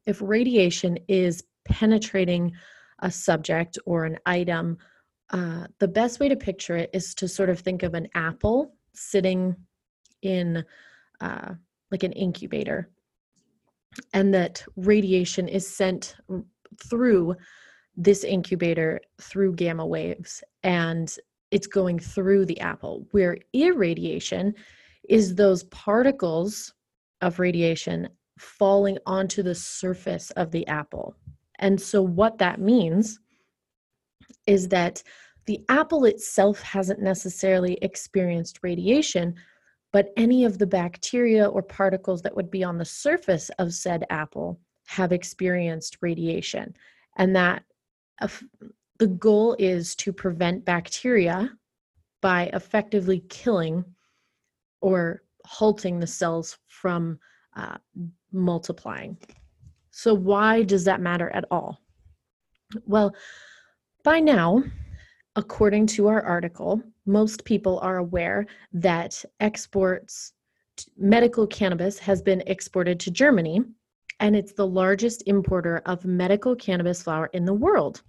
if 0.07 0.23
radiation 0.23 0.97
is 1.09 1.43
penetrating 1.65 2.53
a 3.01 3.11
subject 3.11 3.79
or 3.85 4.05
an 4.05 4.19
item, 4.25 4.79
uh, 5.31 5.67
the 5.81 5.89
best 5.89 6.21
way 6.21 6.29
to 6.29 6.37
picture 6.37 6.77
it 6.77 6.91
is 6.93 7.17
to 7.17 7.27
sort 7.27 7.51
of 7.51 7.59
think 7.59 7.83
of 7.83 7.95
an 7.95 8.07
apple 8.15 8.77
sitting 8.95 9.57
in 10.23 10.65
uh, 11.21 11.55
like 11.91 12.05
an 12.05 12.13
incubator, 12.13 12.91
and 14.15 14.33
that 14.35 14.63
radiation 14.77 15.49
is 15.49 15.67
sent 15.67 16.15
through 16.83 17.35
this 17.97 18.25
incubator 18.25 19.01
through 19.21 19.55
gamma 19.55 19.85
waves 19.85 20.43
and 20.63 21.17
it's 21.51 21.67
going 21.67 21.99
through 21.99 22.45
the 22.47 22.61
apple, 22.61 23.07
where 23.11 23.39
irradiation 23.53 24.55
is 25.09 25.35
those 25.35 25.65
particles 25.65 26.75
of 27.21 27.39
radiation 27.39 28.09
falling 28.39 28.99
onto 29.07 29.43
the 29.43 29.55
surface 29.55 30.31
of 30.33 30.51
the 30.51 30.67
apple. 30.67 31.15
And 31.59 31.81
so, 31.81 32.03
what 32.03 32.39
that 32.39 32.61
means 32.61 33.19
is 34.47 34.69
that 34.69 35.03
the 35.47 35.61
apple 35.69 36.05
itself 36.05 36.61
hasn't 36.63 37.01
necessarily 37.01 37.79
experienced 37.81 38.61
radiation, 38.63 39.35
but 39.93 40.13
any 40.17 40.45
of 40.45 40.59
the 40.59 40.67
bacteria 40.67 41.47
or 41.47 41.63
particles 41.63 42.23
that 42.23 42.37
would 42.37 42.51
be 42.51 42.63
on 42.63 42.77
the 42.77 42.85
surface 42.85 43.51
of 43.59 43.73
said 43.73 44.05
apple 44.11 44.61
have 44.89 45.13
experienced 45.13 45.99
radiation. 46.01 46.75
And 47.17 47.37
that 47.37 47.63
the 48.99 49.07
goal 49.07 49.55
is 49.59 49.95
to 49.97 50.13
prevent 50.13 50.65
bacteria 50.65 51.51
by 52.21 52.51
effectively 52.53 53.21
killing 53.29 53.85
or 54.81 55.23
halting 55.45 56.01
the 56.01 56.07
cells 56.07 56.59
from 56.67 57.19
uh, 57.55 57.77
multiplying. 58.33 59.17
So, 59.91 60.15
why 60.15 60.63
does 60.63 60.85
that 60.85 61.01
matter 61.01 61.31
at 61.31 61.45
all? 61.51 61.81
Well, 62.87 63.15
by 64.05 64.21
now, 64.21 64.63
according 65.37 65.87
to 65.89 66.09
our 66.09 66.23
article, 66.23 66.83
most 67.07 67.45
people 67.45 67.79
are 67.81 67.99
aware 67.99 68.47
that 68.73 69.25
exports, 69.41 70.33
medical 70.97 71.47
cannabis 71.47 71.99
has 71.99 72.23
been 72.23 72.43
exported 72.47 73.01
to 73.01 73.11
Germany, 73.11 73.63
and 74.21 74.37
it's 74.37 74.53
the 74.53 74.67
largest 74.67 75.23
importer 75.27 75.83
of 75.87 76.05
medical 76.05 76.55
cannabis 76.57 77.03
flower 77.03 77.31
in 77.33 77.45
the 77.45 77.55
world 77.55 78.03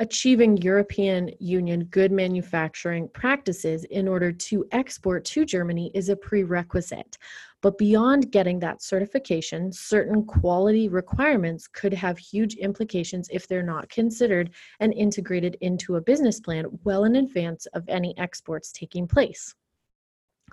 achieving 0.00 0.56
European 0.56 1.30
Union 1.38 1.84
good 1.84 2.10
manufacturing 2.10 3.06
practices 3.08 3.84
in 3.84 4.08
order 4.08 4.32
to 4.32 4.64
export 4.72 5.24
to 5.26 5.44
Germany 5.44 5.90
is 5.94 6.08
a 6.08 6.16
prerequisite. 6.16 7.18
But 7.60 7.76
beyond 7.76 8.32
getting 8.32 8.58
that 8.60 8.82
certification, 8.82 9.70
certain 9.70 10.24
quality 10.24 10.88
requirements 10.88 11.68
could 11.68 11.92
have 11.92 12.16
huge 12.18 12.54
implications 12.54 13.28
if 13.30 13.46
they're 13.46 13.62
not 13.62 13.90
considered 13.90 14.50
and 14.80 14.94
integrated 14.94 15.58
into 15.60 15.96
a 15.96 16.00
business 16.00 16.40
plan 16.40 16.64
well 16.82 17.04
in 17.04 17.16
advance 17.16 17.66
of 17.66 17.84
any 17.86 18.16
exports 18.16 18.72
taking 18.72 19.06
place. 19.06 19.54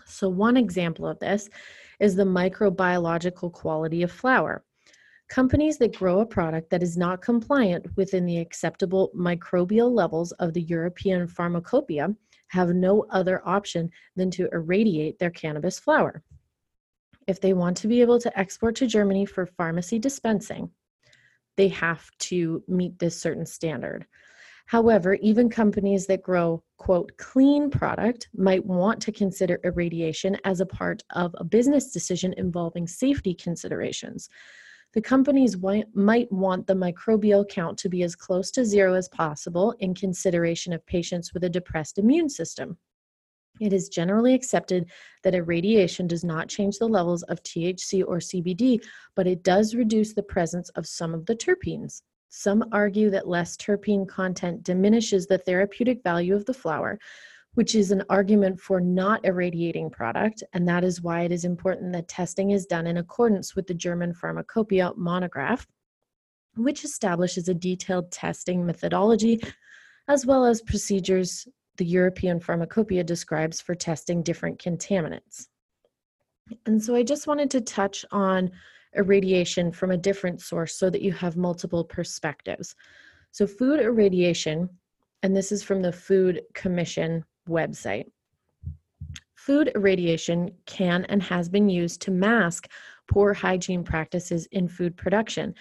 So, 0.06 0.30
one 0.30 0.58
example 0.58 1.08
of 1.08 1.20
this 1.20 1.50
is 2.00 2.16
the 2.16 2.24
microbiological 2.24 3.52
quality 3.52 4.04
of 4.04 4.12
flower. 4.12 4.64
Companies 5.30 5.78
that 5.80 5.98
grow 5.98 6.22
a 6.22 6.26
product 6.26 6.70
that 6.70 6.84
is 6.84 6.98
not 6.98 7.22
compliant 7.22 7.86
within 7.98 8.26
the 8.26 8.38
acceptable 8.38 9.12
microbial 9.16 9.92
levels 9.92 10.32
of 10.34 10.54
the 10.54 10.62
European 10.62 11.28
pharmacopoeia 11.28 12.16
have 12.48 12.70
no 12.70 13.06
other 13.10 13.42
option 13.46 13.90
than 14.16 14.32
to 14.32 14.48
irradiate 14.54 15.20
their 15.20 15.32
cannabis 15.32 15.80
flower. 15.80 16.24
If 17.28 17.42
they 17.42 17.52
want 17.52 17.76
to 17.78 17.90
be 17.90 18.00
able 18.00 18.20
to 18.22 18.40
export 18.40 18.76
to 18.78 18.88
Germany 18.88 19.26
for 19.26 19.46
pharmacy 19.46 20.00
dispensing, 20.00 20.72
they 21.58 21.68
have 21.70 22.10
to 22.20 22.64
meet 22.70 22.98
this 23.00 23.20
certain 23.20 23.46
standard. 23.46 24.06
However, 24.68 25.16
even 25.16 25.50
companies 25.50 26.08
that 26.08 26.22
grow, 26.22 26.64
quote, 26.78 27.12
clean 27.18 27.70
product 27.70 28.30
might 28.36 28.66
want 28.66 29.02
to 29.02 29.12
consider 29.12 29.60
irradiation 29.64 30.38
as 30.44 30.62
a 30.62 30.66
part 30.66 31.04
of 31.16 31.36
a 31.38 31.44
business 31.44 31.92
decision 31.92 32.34
involving 32.38 32.88
safety 32.88 33.34
considerations 33.34 34.30
the 34.94 35.02
companies 35.02 35.58
might 35.94 36.32
want 36.32 36.66
the 36.66 36.74
microbial 36.74 37.48
count 37.48 37.78
to 37.78 37.90
be 37.90 38.04
as 38.04 38.16
close 38.16 38.50
to 38.52 38.66
zero 38.66 38.94
as 38.94 39.10
possible 39.10 39.76
in 39.80 39.94
consideration 39.94 40.74
of 40.74 40.86
patients 40.86 41.34
with 41.34 41.44
a 41.44 41.50
depressed 41.50 41.98
immune 41.98 42.30
system. 42.30 42.78
It 43.60 43.74
is 43.74 43.90
generally 43.90 44.34
accepted 44.34 44.90
that 45.24 45.36
irradiation 45.36 46.08
does 46.08 46.24
not 46.24 46.48
change 46.48 46.78
the 46.78 46.88
levels 46.88 47.24
of 47.24 47.44
THC 47.44 48.04
or 48.08 48.18
CBD, 48.18 48.84
but 49.16 49.28
it 49.28 49.44
does 49.44 49.76
reduce 49.76 50.14
the 50.14 50.24
presence 50.24 50.70
of 50.70 50.88
some 50.88 51.14
of 51.14 51.26
the 51.26 51.36
terpenes. 51.36 52.02
Some 52.30 52.66
argue 52.72 53.10
that 53.12 53.28
less 53.28 53.56
terpene 53.58 54.08
content 54.08 54.64
diminishes 54.64 55.28
the 55.28 55.38
therapeutic 55.38 56.04
value 56.04 56.36
of 56.36 56.46
the 56.46 56.54
flower, 56.54 57.00
which 57.54 57.74
is 57.74 57.92
an 57.92 58.04
argument 58.10 58.60
for 58.60 58.80
not 58.80 59.26
irradiating 59.26 59.90
product, 59.90 60.44
and 60.54 60.68
that 60.68 60.84
is 60.84 61.02
why 61.02 61.22
it 61.22 61.32
is 61.32 61.46
important 61.46 61.94
that 61.94 62.08
testing 62.08 62.52
is 62.52 62.66
done 62.66 62.86
in 62.86 62.98
accordance 62.98 63.56
with 63.56 63.66
the 63.66 63.74
German 63.74 64.14
Pharmacopoeia 64.14 64.94
monograph, 64.96 65.66
which 66.56 66.84
establishes 66.84 67.50
a 67.50 67.54
detailed 67.54 68.12
testing 68.12 68.66
methodology 68.66 69.40
as 70.08 70.26
well 70.26 70.46
as 70.46 70.62
procedures 70.62 71.48
the 71.78 71.86
European 71.86 72.40
Pharmacopoeia 72.40 73.04
describes 73.04 73.62
for 73.62 73.76
testing 73.76 74.24
different 74.24 74.60
contaminants. 74.60 75.48
And 76.66 76.82
so 76.82 76.96
I 76.96 77.04
just 77.04 77.28
wanted 77.28 77.52
to 77.52 77.62
touch 77.62 78.06
on 78.12 78.52
irradiation 78.96 79.72
from 79.72 79.92
a 79.92 79.98
different 79.98 80.42
source 80.42 80.76
so 80.76 80.90
that 80.90 81.02
you 81.02 81.12
have 81.12 81.38
multiple 81.38 81.84
perspectives. 81.84 82.76
So, 83.32 83.46
food 83.46 83.80
irradiation, 83.80 84.70
and 85.24 85.36
this 85.36 85.52
is 85.52 85.64
from 85.64 85.82
the 85.82 85.92
Food 85.92 86.42
Commission 86.54 87.26
website. 87.50 88.06
Food 89.36 89.72
irradiation 89.76 90.52
can 90.66 91.06
and 91.06 91.22
has 91.24 91.48
been 91.48 91.70
used 91.70 92.02
to 92.02 92.12
mask 92.12 92.70
poor 93.08 93.34
hygiene 93.34 93.84
practices 93.84 94.46
in 94.52 94.68
food 94.68 94.98
production. 94.98 95.56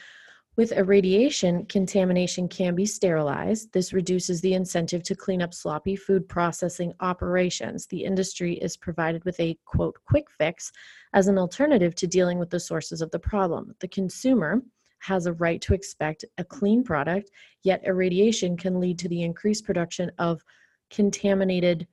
With 0.57 0.73
irradiation, 0.73 1.66
contamination 1.66 2.49
can 2.49 2.75
be 2.75 2.87
sterilized. 2.87 3.71
This 3.75 3.92
reduces 3.92 4.40
the 4.40 4.55
incentive 4.55 5.03
to 5.03 5.14
clean 5.14 5.42
up 5.42 5.53
sloppy 5.53 5.97
food 5.97 6.27
processing 6.27 6.95
operations. 7.01 7.87
The 7.87 8.03
industry 8.03 8.55
is 8.55 8.75
provided 8.75 9.23
with 9.27 9.38
a 9.38 9.59
quote 9.66 9.99
quick 10.07 10.31
fix 10.31 10.73
as 11.12 11.29
an 11.29 11.37
alternative 11.37 11.95
to 11.97 12.07
dealing 12.07 12.38
with 12.38 12.49
the 12.49 12.59
sources 12.59 13.03
of 13.03 13.11
the 13.11 13.19
problem. 13.19 13.75
The 13.81 13.88
consumer 13.88 14.62
has 15.01 15.27
a 15.27 15.35
right 15.35 15.61
to 15.61 15.75
expect 15.75 16.25
a 16.38 16.45
clean 16.45 16.83
product, 16.83 17.31
yet 17.62 17.85
irradiation 17.85 18.57
can 18.57 18.81
lead 18.81 18.99
to 19.01 19.11
the 19.11 19.23
increased 19.23 19.66
production 19.66 20.11
of 20.19 20.42
contaminated 20.90 21.87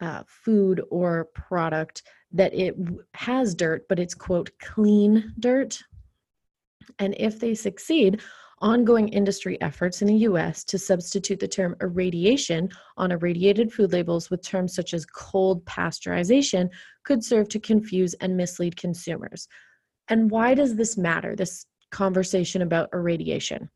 uh, 0.00 0.22
food 0.28 0.80
or 0.90 1.24
product 1.34 2.04
that 2.32 2.54
it 2.54 2.76
has 3.14 3.56
dirt, 3.56 3.86
but 3.88 3.98
it's 3.98 4.14
quote 4.14 4.50
clean 4.60 5.34
dirt. 5.40 5.82
And 6.98 7.14
if 7.18 7.38
they 7.38 7.54
succeed, 7.54 8.20
ongoing 8.60 9.08
industry 9.08 9.60
efforts 9.60 10.02
in 10.02 10.08
the 10.08 10.16
US 10.28 10.64
to 10.64 10.78
substitute 10.78 11.40
the 11.40 11.48
term 11.48 11.74
irradiation 11.80 12.68
on 12.96 13.10
irradiated 13.10 13.72
food 13.72 13.92
labels 13.92 14.30
with 14.30 14.42
terms 14.42 14.74
such 14.74 14.92
as 14.92 15.06
cold 15.06 15.64
pasteurization 15.64 16.68
could 17.04 17.24
serve 17.24 17.48
to 17.48 17.58
confuse 17.58 18.14
and 18.14 18.36
mislead 18.36 18.76
consumers. 18.76 19.48
And 20.08 20.30
why 20.30 20.54
does 20.54 20.76
this 20.76 20.98
matter, 20.98 21.34
this 21.34 21.64
conversation 21.90 22.62
about 22.62 22.90
irradiation? 22.92 23.70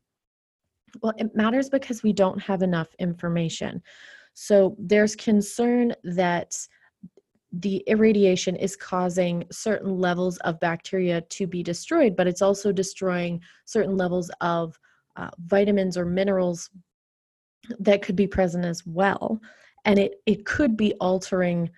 Well, 1.01 1.13
it 1.17 1.35
matters 1.35 1.69
because 1.69 2.03
we 2.03 2.13
don't 2.13 2.39
have 2.41 2.61
enough 2.61 2.87
information. 2.99 3.81
So 4.33 4.75
there's 4.77 5.15
concern 5.15 5.93
that 6.03 6.55
the 7.59 7.77
irradiation 7.87 8.55
is 8.55 8.75
causing 8.75 9.45
certain 9.51 9.97
levels 9.97 10.37
of 10.39 10.59
bacteria 10.59 11.21
to 11.21 11.47
be 11.47 11.63
destroyed, 11.63 12.15
but 12.15 12.27
it's 12.27 12.41
also 12.41 12.71
destroying 12.71 13.39
certain 13.63 13.95
levels 13.95 14.29
of 14.41 14.77
uh, 15.15 15.29
vitamins 15.45 15.97
or 15.97 16.05
minerals 16.05 16.69
that 17.79 18.01
could 18.01 18.15
be 18.15 18.27
present 18.27 18.65
as 18.65 18.85
well. 18.85 19.39
And 19.85 19.97
it, 19.97 20.15
it 20.25 20.45
could 20.45 20.75
be 20.75 20.93
altering 20.95 21.69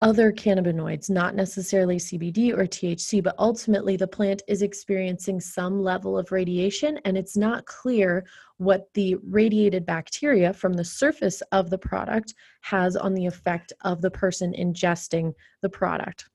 other 0.00 0.32
cannabinoids, 0.32 1.10
not 1.10 1.34
necessarily 1.34 1.96
CBD 1.96 2.52
or 2.52 2.66
THC, 2.66 3.22
but 3.22 3.34
ultimately 3.38 3.96
the 3.96 4.06
plant 4.06 4.42
is 4.46 4.62
experiencing 4.62 5.40
some 5.40 5.82
level 5.82 6.16
of 6.16 6.30
radiation, 6.30 7.00
and 7.04 7.18
it's 7.18 7.36
not 7.36 7.66
clear 7.66 8.24
what 8.58 8.88
the 8.94 9.16
radiated 9.28 9.84
bacteria 9.84 10.52
from 10.52 10.72
the 10.72 10.84
surface 10.84 11.42
of 11.50 11.68
the 11.68 11.78
product 11.78 12.34
has 12.60 12.96
on 12.96 13.12
the 13.12 13.26
effect 13.26 13.72
of 13.82 14.00
the 14.00 14.10
person 14.10 14.54
ingesting 14.56 15.32
the 15.62 15.68
product. 15.68 16.26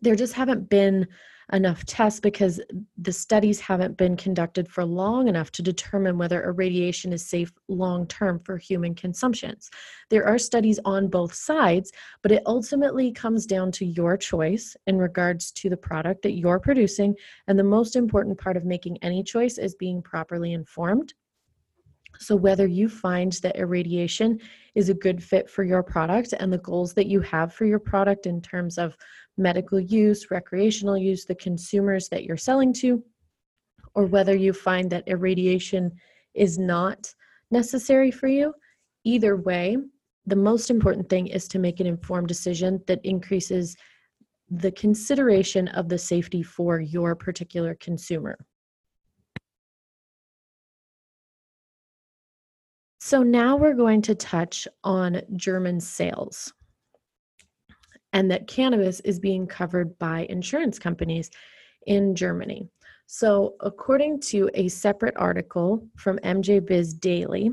There 0.00 0.14
just 0.14 0.34
haven't 0.34 0.68
been 0.68 1.08
enough 1.52 1.84
tests 1.84 2.20
because 2.20 2.60
the 2.98 3.12
studies 3.12 3.60
haven't 3.60 3.96
been 3.96 4.16
conducted 4.16 4.68
for 4.68 4.84
long 4.84 5.28
enough 5.28 5.50
to 5.52 5.62
determine 5.62 6.18
whether 6.18 6.44
irradiation 6.44 7.12
is 7.12 7.26
safe 7.26 7.52
long 7.68 8.06
term 8.06 8.38
for 8.40 8.56
human 8.56 8.94
consumptions. 8.94 9.70
There 10.10 10.26
are 10.26 10.38
studies 10.38 10.78
on 10.84 11.08
both 11.08 11.34
sides, 11.34 11.92
but 12.22 12.32
it 12.32 12.42
ultimately 12.46 13.12
comes 13.12 13.46
down 13.46 13.72
to 13.72 13.84
your 13.84 14.16
choice 14.16 14.76
in 14.86 14.98
regards 14.98 15.50
to 15.52 15.68
the 15.68 15.76
product 15.76 16.22
that 16.22 16.32
you're 16.32 16.60
producing. 16.60 17.14
And 17.48 17.58
the 17.58 17.64
most 17.64 17.96
important 17.96 18.38
part 18.38 18.56
of 18.56 18.64
making 18.64 18.98
any 19.02 19.22
choice 19.22 19.58
is 19.58 19.74
being 19.74 20.02
properly 20.02 20.52
informed. 20.52 21.14
So, 22.18 22.36
whether 22.36 22.66
you 22.66 22.88
find 22.88 23.32
that 23.42 23.56
irradiation 23.56 24.40
is 24.74 24.88
a 24.88 24.94
good 24.94 25.22
fit 25.22 25.48
for 25.48 25.64
your 25.64 25.82
product 25.82 26.34
and 26.38 26.52
the 26.52 26.58
goals 26.58 26.92
that 26.94 27.06
you 27.06 27.20
have 27.22 27.54
for 27.54 27.64
your 27.64 27.78
product 27.78 28.26
in 28.26 28.42
terms 28.42 28.78
of 28.78 28.96
medical 29.40 29.80
use, 29.80 30.30
recreational 30.30 30.96
use, 30.96 31.24
the 31.24 31.34
consumers 31.34 32.08
that 32.10 32.24
you're 32.24 32.36
selling 32.36 32.72
to, 32.74 33.02
or 33.94 34.04
whether 34.04 34.36
you 34.36 34.52
find 34.52 34.90
that 34.90 35.08
irradiation 35.08 35.90
is 36.34 36.58
not 36.58 37.12
necessary 37.50 38.10
for 38.10 38.28
you. 38.28 38.54
Either 39.04 39.36
way, 39.36 39.76
the 40.26 40.36
most 40.36 40.70
important 40.70 41.08
thing 41.08 41.26
is 41.26 41.48
to 41.48 41.58
make 41.58 41.80
an 41.80 41.86
informed 41.86 42.28
decision 42.28 42.80
that 42.86 43.00
increases 43.04 43.76
the 44.50 44.70
consideration 44.72 45.68
of 45.68 45.88
the 45.88 45.98
safety 45.98 46.42
for 46.42 46.80
your 46.80 47.14
particular 47.14 47.74
consumer. 47.76 48.36
So 53.00 53.22
now 53.22 53.56
we're 53.56 53.74
going 53.74 54.02
to 54.02 54.14
touch 54.14 54.68
on 54.84 55.22
German 55.34 55.80
sales 55.80 56.52
and 58.12 58.30
that 58.30 58.46
cannabis 58.46 59.00
is 59.00 59.18
being 59.18 59.46
covered 59.46 59.98
by 59.98 60.26
insurance 60.28 60.78
companies 60.78 61.30
in 61.86 62.14
Germany. 62.14 62.68
So, 63.06 63.54
according 63.60 64.20
to 64.20 64.48
a 64.54 64.68
separate 64.68 65.16
article 65.16 65.84
from 65.96 66.18
MJ 66.18 66.64
Biz 66.64 66.94
Daily, 66.94 67.52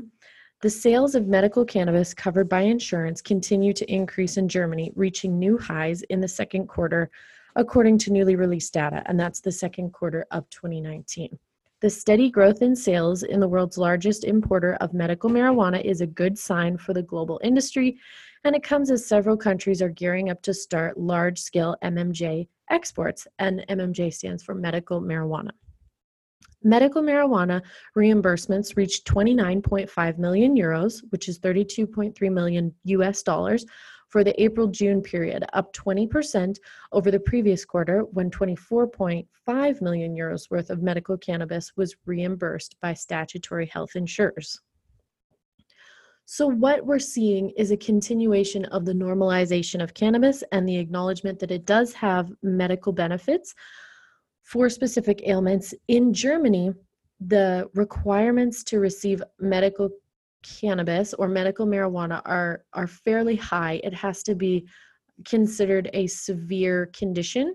the 0.60 0.70
sales 0.70 1.14
of 1.14 1.26
medical 1.26 1.64
cannabis 1.64 2.14
covered 2.14 2.48
by 2.48 2.62
insurance 2.62 3.20
continue 3.20 3.72
to 3.72 3.92
increase 3.92 4.36
in 4.36 4.48
Germany, 4.48 4.92
reaching 4.96 5.38
new 5.38 5.58
highs 5.58 6.02
in 6.02 6.20
the 6.20 6.28
second 6.28 6.68
quarter, 6.68 7.10
according 7.56 7.98
to 7.98 8.12
newly 8.12 8.36
released 8.36 8.72
data, 8.72 9.02
and 9.06 9.18
that's 9.18 9.40
the 9.40 9.52
second 9.52 9.92
quarter 9.92 10.26
of 10.30 10.48
2019. 10.50 11.38
The 11.80 11.90
steady 11.90 12.28
growth 12.28 12.60
in 12.60 12.74
sales 12.74 13.22
in 13.22 13.38
the 13.38 13.46
world's 13.46 13.78
largest 13.78 14.24
importer 14.24 14.74
of 14.80 14.94
medical 14.94 15.30
marijuana 15.30 15.80
is 15.84 16.00
a 16.00 16.08
good 16.08 16.36
sign 16.36 16.76
for 16.76 16.92
the 16.92 17.02
global 17.02 17.40
industry 17.44 17.98
and 18.44 18.54
it 18.56 18.62
comes 18.62 18.90
as 18.90 19.06
several 19.06 19.36
countries 19.36 19.82
are 19.82 19.88
gearing 19.88 20.30
up 20.30 20.42
to 20.42 20.54
start 20.54 20.98
large 20.98 21.38
scale 21.40 21.76
MMJ 21.82 22.48
exports, 22.70 23.26
and 23.38 23.64
MMJ 23.68 24.12
stands 24.12 24.42
for 24.42 24.54
medical 24.54 25.00
marijuana. 25.00 25.50
Medical 26.64 27.02
marijuana 27.02 27.62
reimbursements 27.96 28.76
reached 28.76 29.06
29.5 29.06 30.18
million 30.18 30.56
euros, 30.56 31.02
which 31.10 31.28
is 31.28 31.38
32.3 31.38 32.32
million 32.32 32.74
US 32.84 33.22
dollars, 33.22 33.64
for 34.08 34.24
the 34.24 34.42
April 34.42 34.66
June 34.66 35.02
period, 35.02 35.44
up 35.52 35.72
20% 35.74 36.56
over 36.92 37.10
the 37.10 37.20
previous 37.20 37.64
quarter 37.64 38.00
when 38.12 38.30
24.5 38.30 39.82
million 39.82 40.16
euros 40.16 40.50
worth 40.50 40.70
of 40.70 40.82
medical 40.82 41.16
cannabis 41.18 41.72
was 41.76 41.94
reimbursed 42.06 42.74
by 42.80 42.94
statutory 42.94 43.66
health 43.66 43.96
insurers. 43.96 44.60
So, 46.30 46.46
what 46.46 46.84
we're 46.84 46.98
seeing 46.98 47.52
is 47.56 47.70
a 47.70 47.76
continuation 47.78 48.66
of 48.66 48.84
the 48.84 48.92
normalization 48.92 49.82
of 49.82 49.94
cannabis 49.94 50.44
and 50.52 50.68
the 50.68 50.76
acknowledgement 50.76 51.38
that 51.38 51.50
it 51.50 51.64
does 51.64 51.94
have 51.94 52.30
medical 52.42 52.92
benefits 52.92 53.54
for 54.42 54.68
specific 54.68 55.22
ailments. 55.26 55.72
In 55.88 56.12
Germany, 56.12 56.74
the 57.18 57.70
requirements 57.72 58.62
to 58.64 58.78
receive 58.78 59.22
medical 59.40 59.88
cannabis 60.42 61.14
or 61.14 61.28
medical 61.28 61.66
marijuana 61.66 62.20
are, 62.26 62.62
are 62.74 62.86
fairly 62.86 63.36
high. 63.36 63.80
It 63.82 63.94
has 63.94 64.22
to 64.24 64.34
be 64.34 64.68
considered 65.24 65.88
a 65.94 66.08
severe 66.08 66.90
condition 66.92 67.54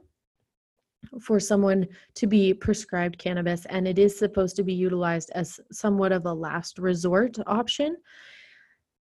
for 1.22 1.40
someone 1.40 1.86
to 2.16 2.26
be 2.26 2.56
prescribed 2.56 3.20
cannabis, 3.20 3.68
and 3.68 3.88
it 3.88 4.00
is 4.00 4.18
supposed 4.18 4.56
to 4.56 4.64
be 4.64 4.74
utilized 4.74 5.30
as 5.36 5.60
somewhat 5.72 6.12
of 6.12 6.26
a 6.26 6.34
last 6.34 6.80
resort 6.80 7.38
option. 7.46 7.98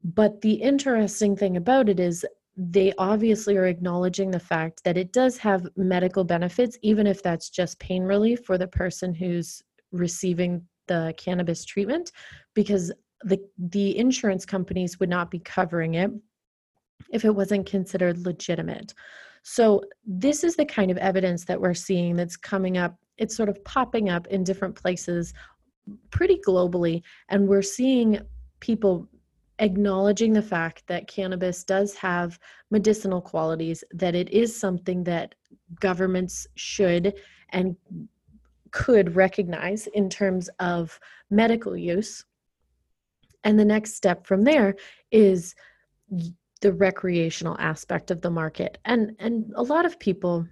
But 0.04 0.42
the 0.42 0.54
interesting 0.54 1.36
thing 1.36 1.58
about 1.58 1.90
it 1.90 2.00
is 2.00 2.26
they 2.58 2.94
obviously 2.98 3.58
are 3.58 3.66
acknowledging 3.66 4.32
the 4.32 4.40
fact 4.40 4.84
that 4.84 4.98
it 4.98 5.12
does 5.12 5.38
have 5.38 5.68
medical 5.76 6.24
benefits, 6.24 6.78
even 6.82 7.06
if 7.06 7.22
that's 7.22 7.50
just 7.50 7.80
pain 7.80 8.04
relief 8.04 8.46
for 8.46 8.58
the 8.58 8.68
person 8.68 9.14
who's 9.14 9.62
receiving 9.92 10.62
the 10.88 11.14
cannabis 11.18 11.66
treatment, 11.66 12.12
because 12.54 12.92
the, 13.24 13.40
the 13.58 13.98
insurance 13.98 14.46
companies 14.46 15.00
would 15.00 15.10
not 15.10 15.32
be 15.32 15.40
covering 15.40 15.96
it 15.96 16.12
if 17.12 17.26
it 17.26 17.36
wasn't 17.36 17.66
considered 17.66 18.26
legitimate. 18.26 18.94
So, 19.44 19.84
this 20.06 20.44
is 20.44 20.56
the 20.56 20.66
kind 20.66 20.90
of 20.90 20.98
evidence 20.98 21.46
that 21.46 21.60
we're 21.60 21.76
seeing 21.76 22.16
that's 22.16 22.38
coming 22.38 22.78
up. 22.78 22.96
It's 23.18 23.36
sort 23.36 23.50
of 23.50 23.64
popping 23.64 24.10
up 24.10 24.28
in 24.28 24.44
different 24.44 24.76
places 24.76 25.34
pretty 26.10 26.40
globally, 26.48 27.04
and 27.30 27.48
we're 27.48 27.62
seeing 27.62 28.20
people 28.60 29.08
acknowledging 29.60 30.34
the 30.34 30.42
fact 30.42 30.84
that 30.88 31.08
cannabis 31.08 31.64
does 31.64 31.96
have 31.96 32.40
medicinal 32.72 33.22
qualities, 33.22 33.84
that 33.92 34.16
it 34.16 34.30
is 34.32 34.58
something 34.58 35.04
that 35.06 35.36
governments 35.80 36.48
should 36.56 37.14
and 37.50 37.76
could 38.72 39.16
recognize 39.16 39.88
in 39.88 40.10
terms 40.10 40.50
of 40.60 41.00
medical 41.30 41.78
use. 41.78 42.26
And 43.44 43.58
the 43.58 43.66
next 43.66 43.94
step 43.94 44.26
from 44.26 44.44
there 44.44 44.76
is 45.12 45.56
the 46.62 46.74
recreational 46.74 47.56
aspect 47.60 48.12
of 48.12 48.22
the 48.22 48.30
market. 48.32 48.78
And 48.86 49.16
and 49.20 49.54
a 49.56 49.64
lot 49.64 49.86
of 49.86 50.00
people 50.00 50.46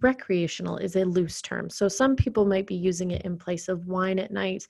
recreational 0.00 0.76
is 0.76 0.96
a 0.96 1.04
loose 1.04 1.40
term. 1.42 1.70
So 1.70 1.88
some 1.88 2.16
people 2.16 2.44
might 2.44 2.66
be 2.66 2.74
using 2.74 3.10
it 3.10 3.22
in 3.22 3.36
place 3.36 3.68
of 3.68 3.86
wine 3.86 4.18
at 4.18 4.30
night. 4.30 4.66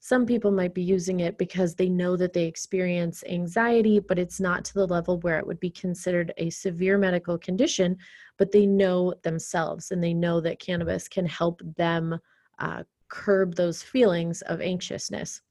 Some 0.00 0.26
people 0.26 0.50
might 0.50 0.74
be 0.74 0.82
using 0.82 1.20
it 1.20 1.38
because 1.38 1.74
they 1.74 1.88
know 1.88 2.16
that 2.16 2.32
they 2.32 2.44
experience 2.44 3.24
anxiety, 3.28 3.98
but 3.98 4.18
it's 4.18 4.40
not 4.40 4.64
to 4.66 4.74
the 4.74 4.86
level 4.86 5.18
where 5.20 5.38
it 5.38 5.46
would 5.46 5.60
be 5.60 5.70
considered 5.70 6.32
a 6.36 6.50
severe 6.50 6.98
medical 6.98 7.38
condition, 7.38 7.96
but 8.38 8.52
they 8.52 8.66
know 8.66 9.14
themselves 9.22 9.90
and 9.90 10.02
they 10.02 10.14
know 10.14 10.40
that 10.40 10.60
cannabis 10.60 11.08
can 11.08 11.26
help 11.26 11.60
them 11.76 12.18
uh, 12.58 12.82
curb 13.08 13.54
those 13.54 13.82
feelings 13.82 14.42
of 14.42 14.60
anxiousness. 14.60 15.42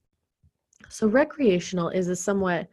So, 0.89 1.07
recreational 1.07 1.89
is 1.89 2.09
a 2.09 2.15
somewhat 2.15 2.67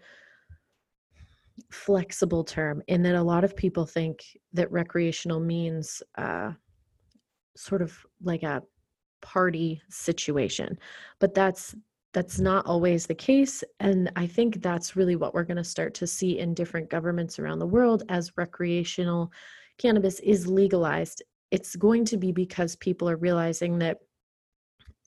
flexible 1.70 2.44
term 2.44 2.82
in 2.88 3.02
that 3.02 3.14
a 3.14 3.22
lot 3.22 3.44
of 3.44 3.56
people 3.56 3.86
think 3.86 4.24
that 4.52 4.70
recreational 4.70 5.40
means 5.40 6.02
uh, 6.16 6.52
sort 7.56 7.82
of 7.82 7.96
like 8.22 8.42
a 8.42 8.62
party 9.22 9.80
situation 9.88 10.78
but 11.18 11.32
that's 11.32 11.74
that's 12.12 12.38
not 12.38 12.66
always 12.66 13.06
the 13.06 13.14
case 13.14 13.64
and 13.80 14.12
i 14.16 14.26
think 14.26 14.60
that's 14.60 14.96
really 14.96 15.16
what 15.16 15.32
we're 15.32 15.44
going 15.44 15.56
to 15.56 15.64
start 15.64 15.94
to 15.94 16.06
see 16.06 16.38
in 16.38 16.52
different 16.52 16.90
governments 16.90 17.38
around 17.38 17.58
the 17.58 17.66
world 17.66 18.02
as 18.08 18.36
recreational 18.36 19.32
cannabis 19.78 20.20
is 20.20 20.46
legalized. 20.46 21.22
It's 21.50 21.76
going 21.76 22.04
to 22.06 22.16
be 22.16 22.32
because 22.32 22.76
people 22.76 23.08
are 23.08 23.16
realizing 23.16 23.78
that 23.80 23.98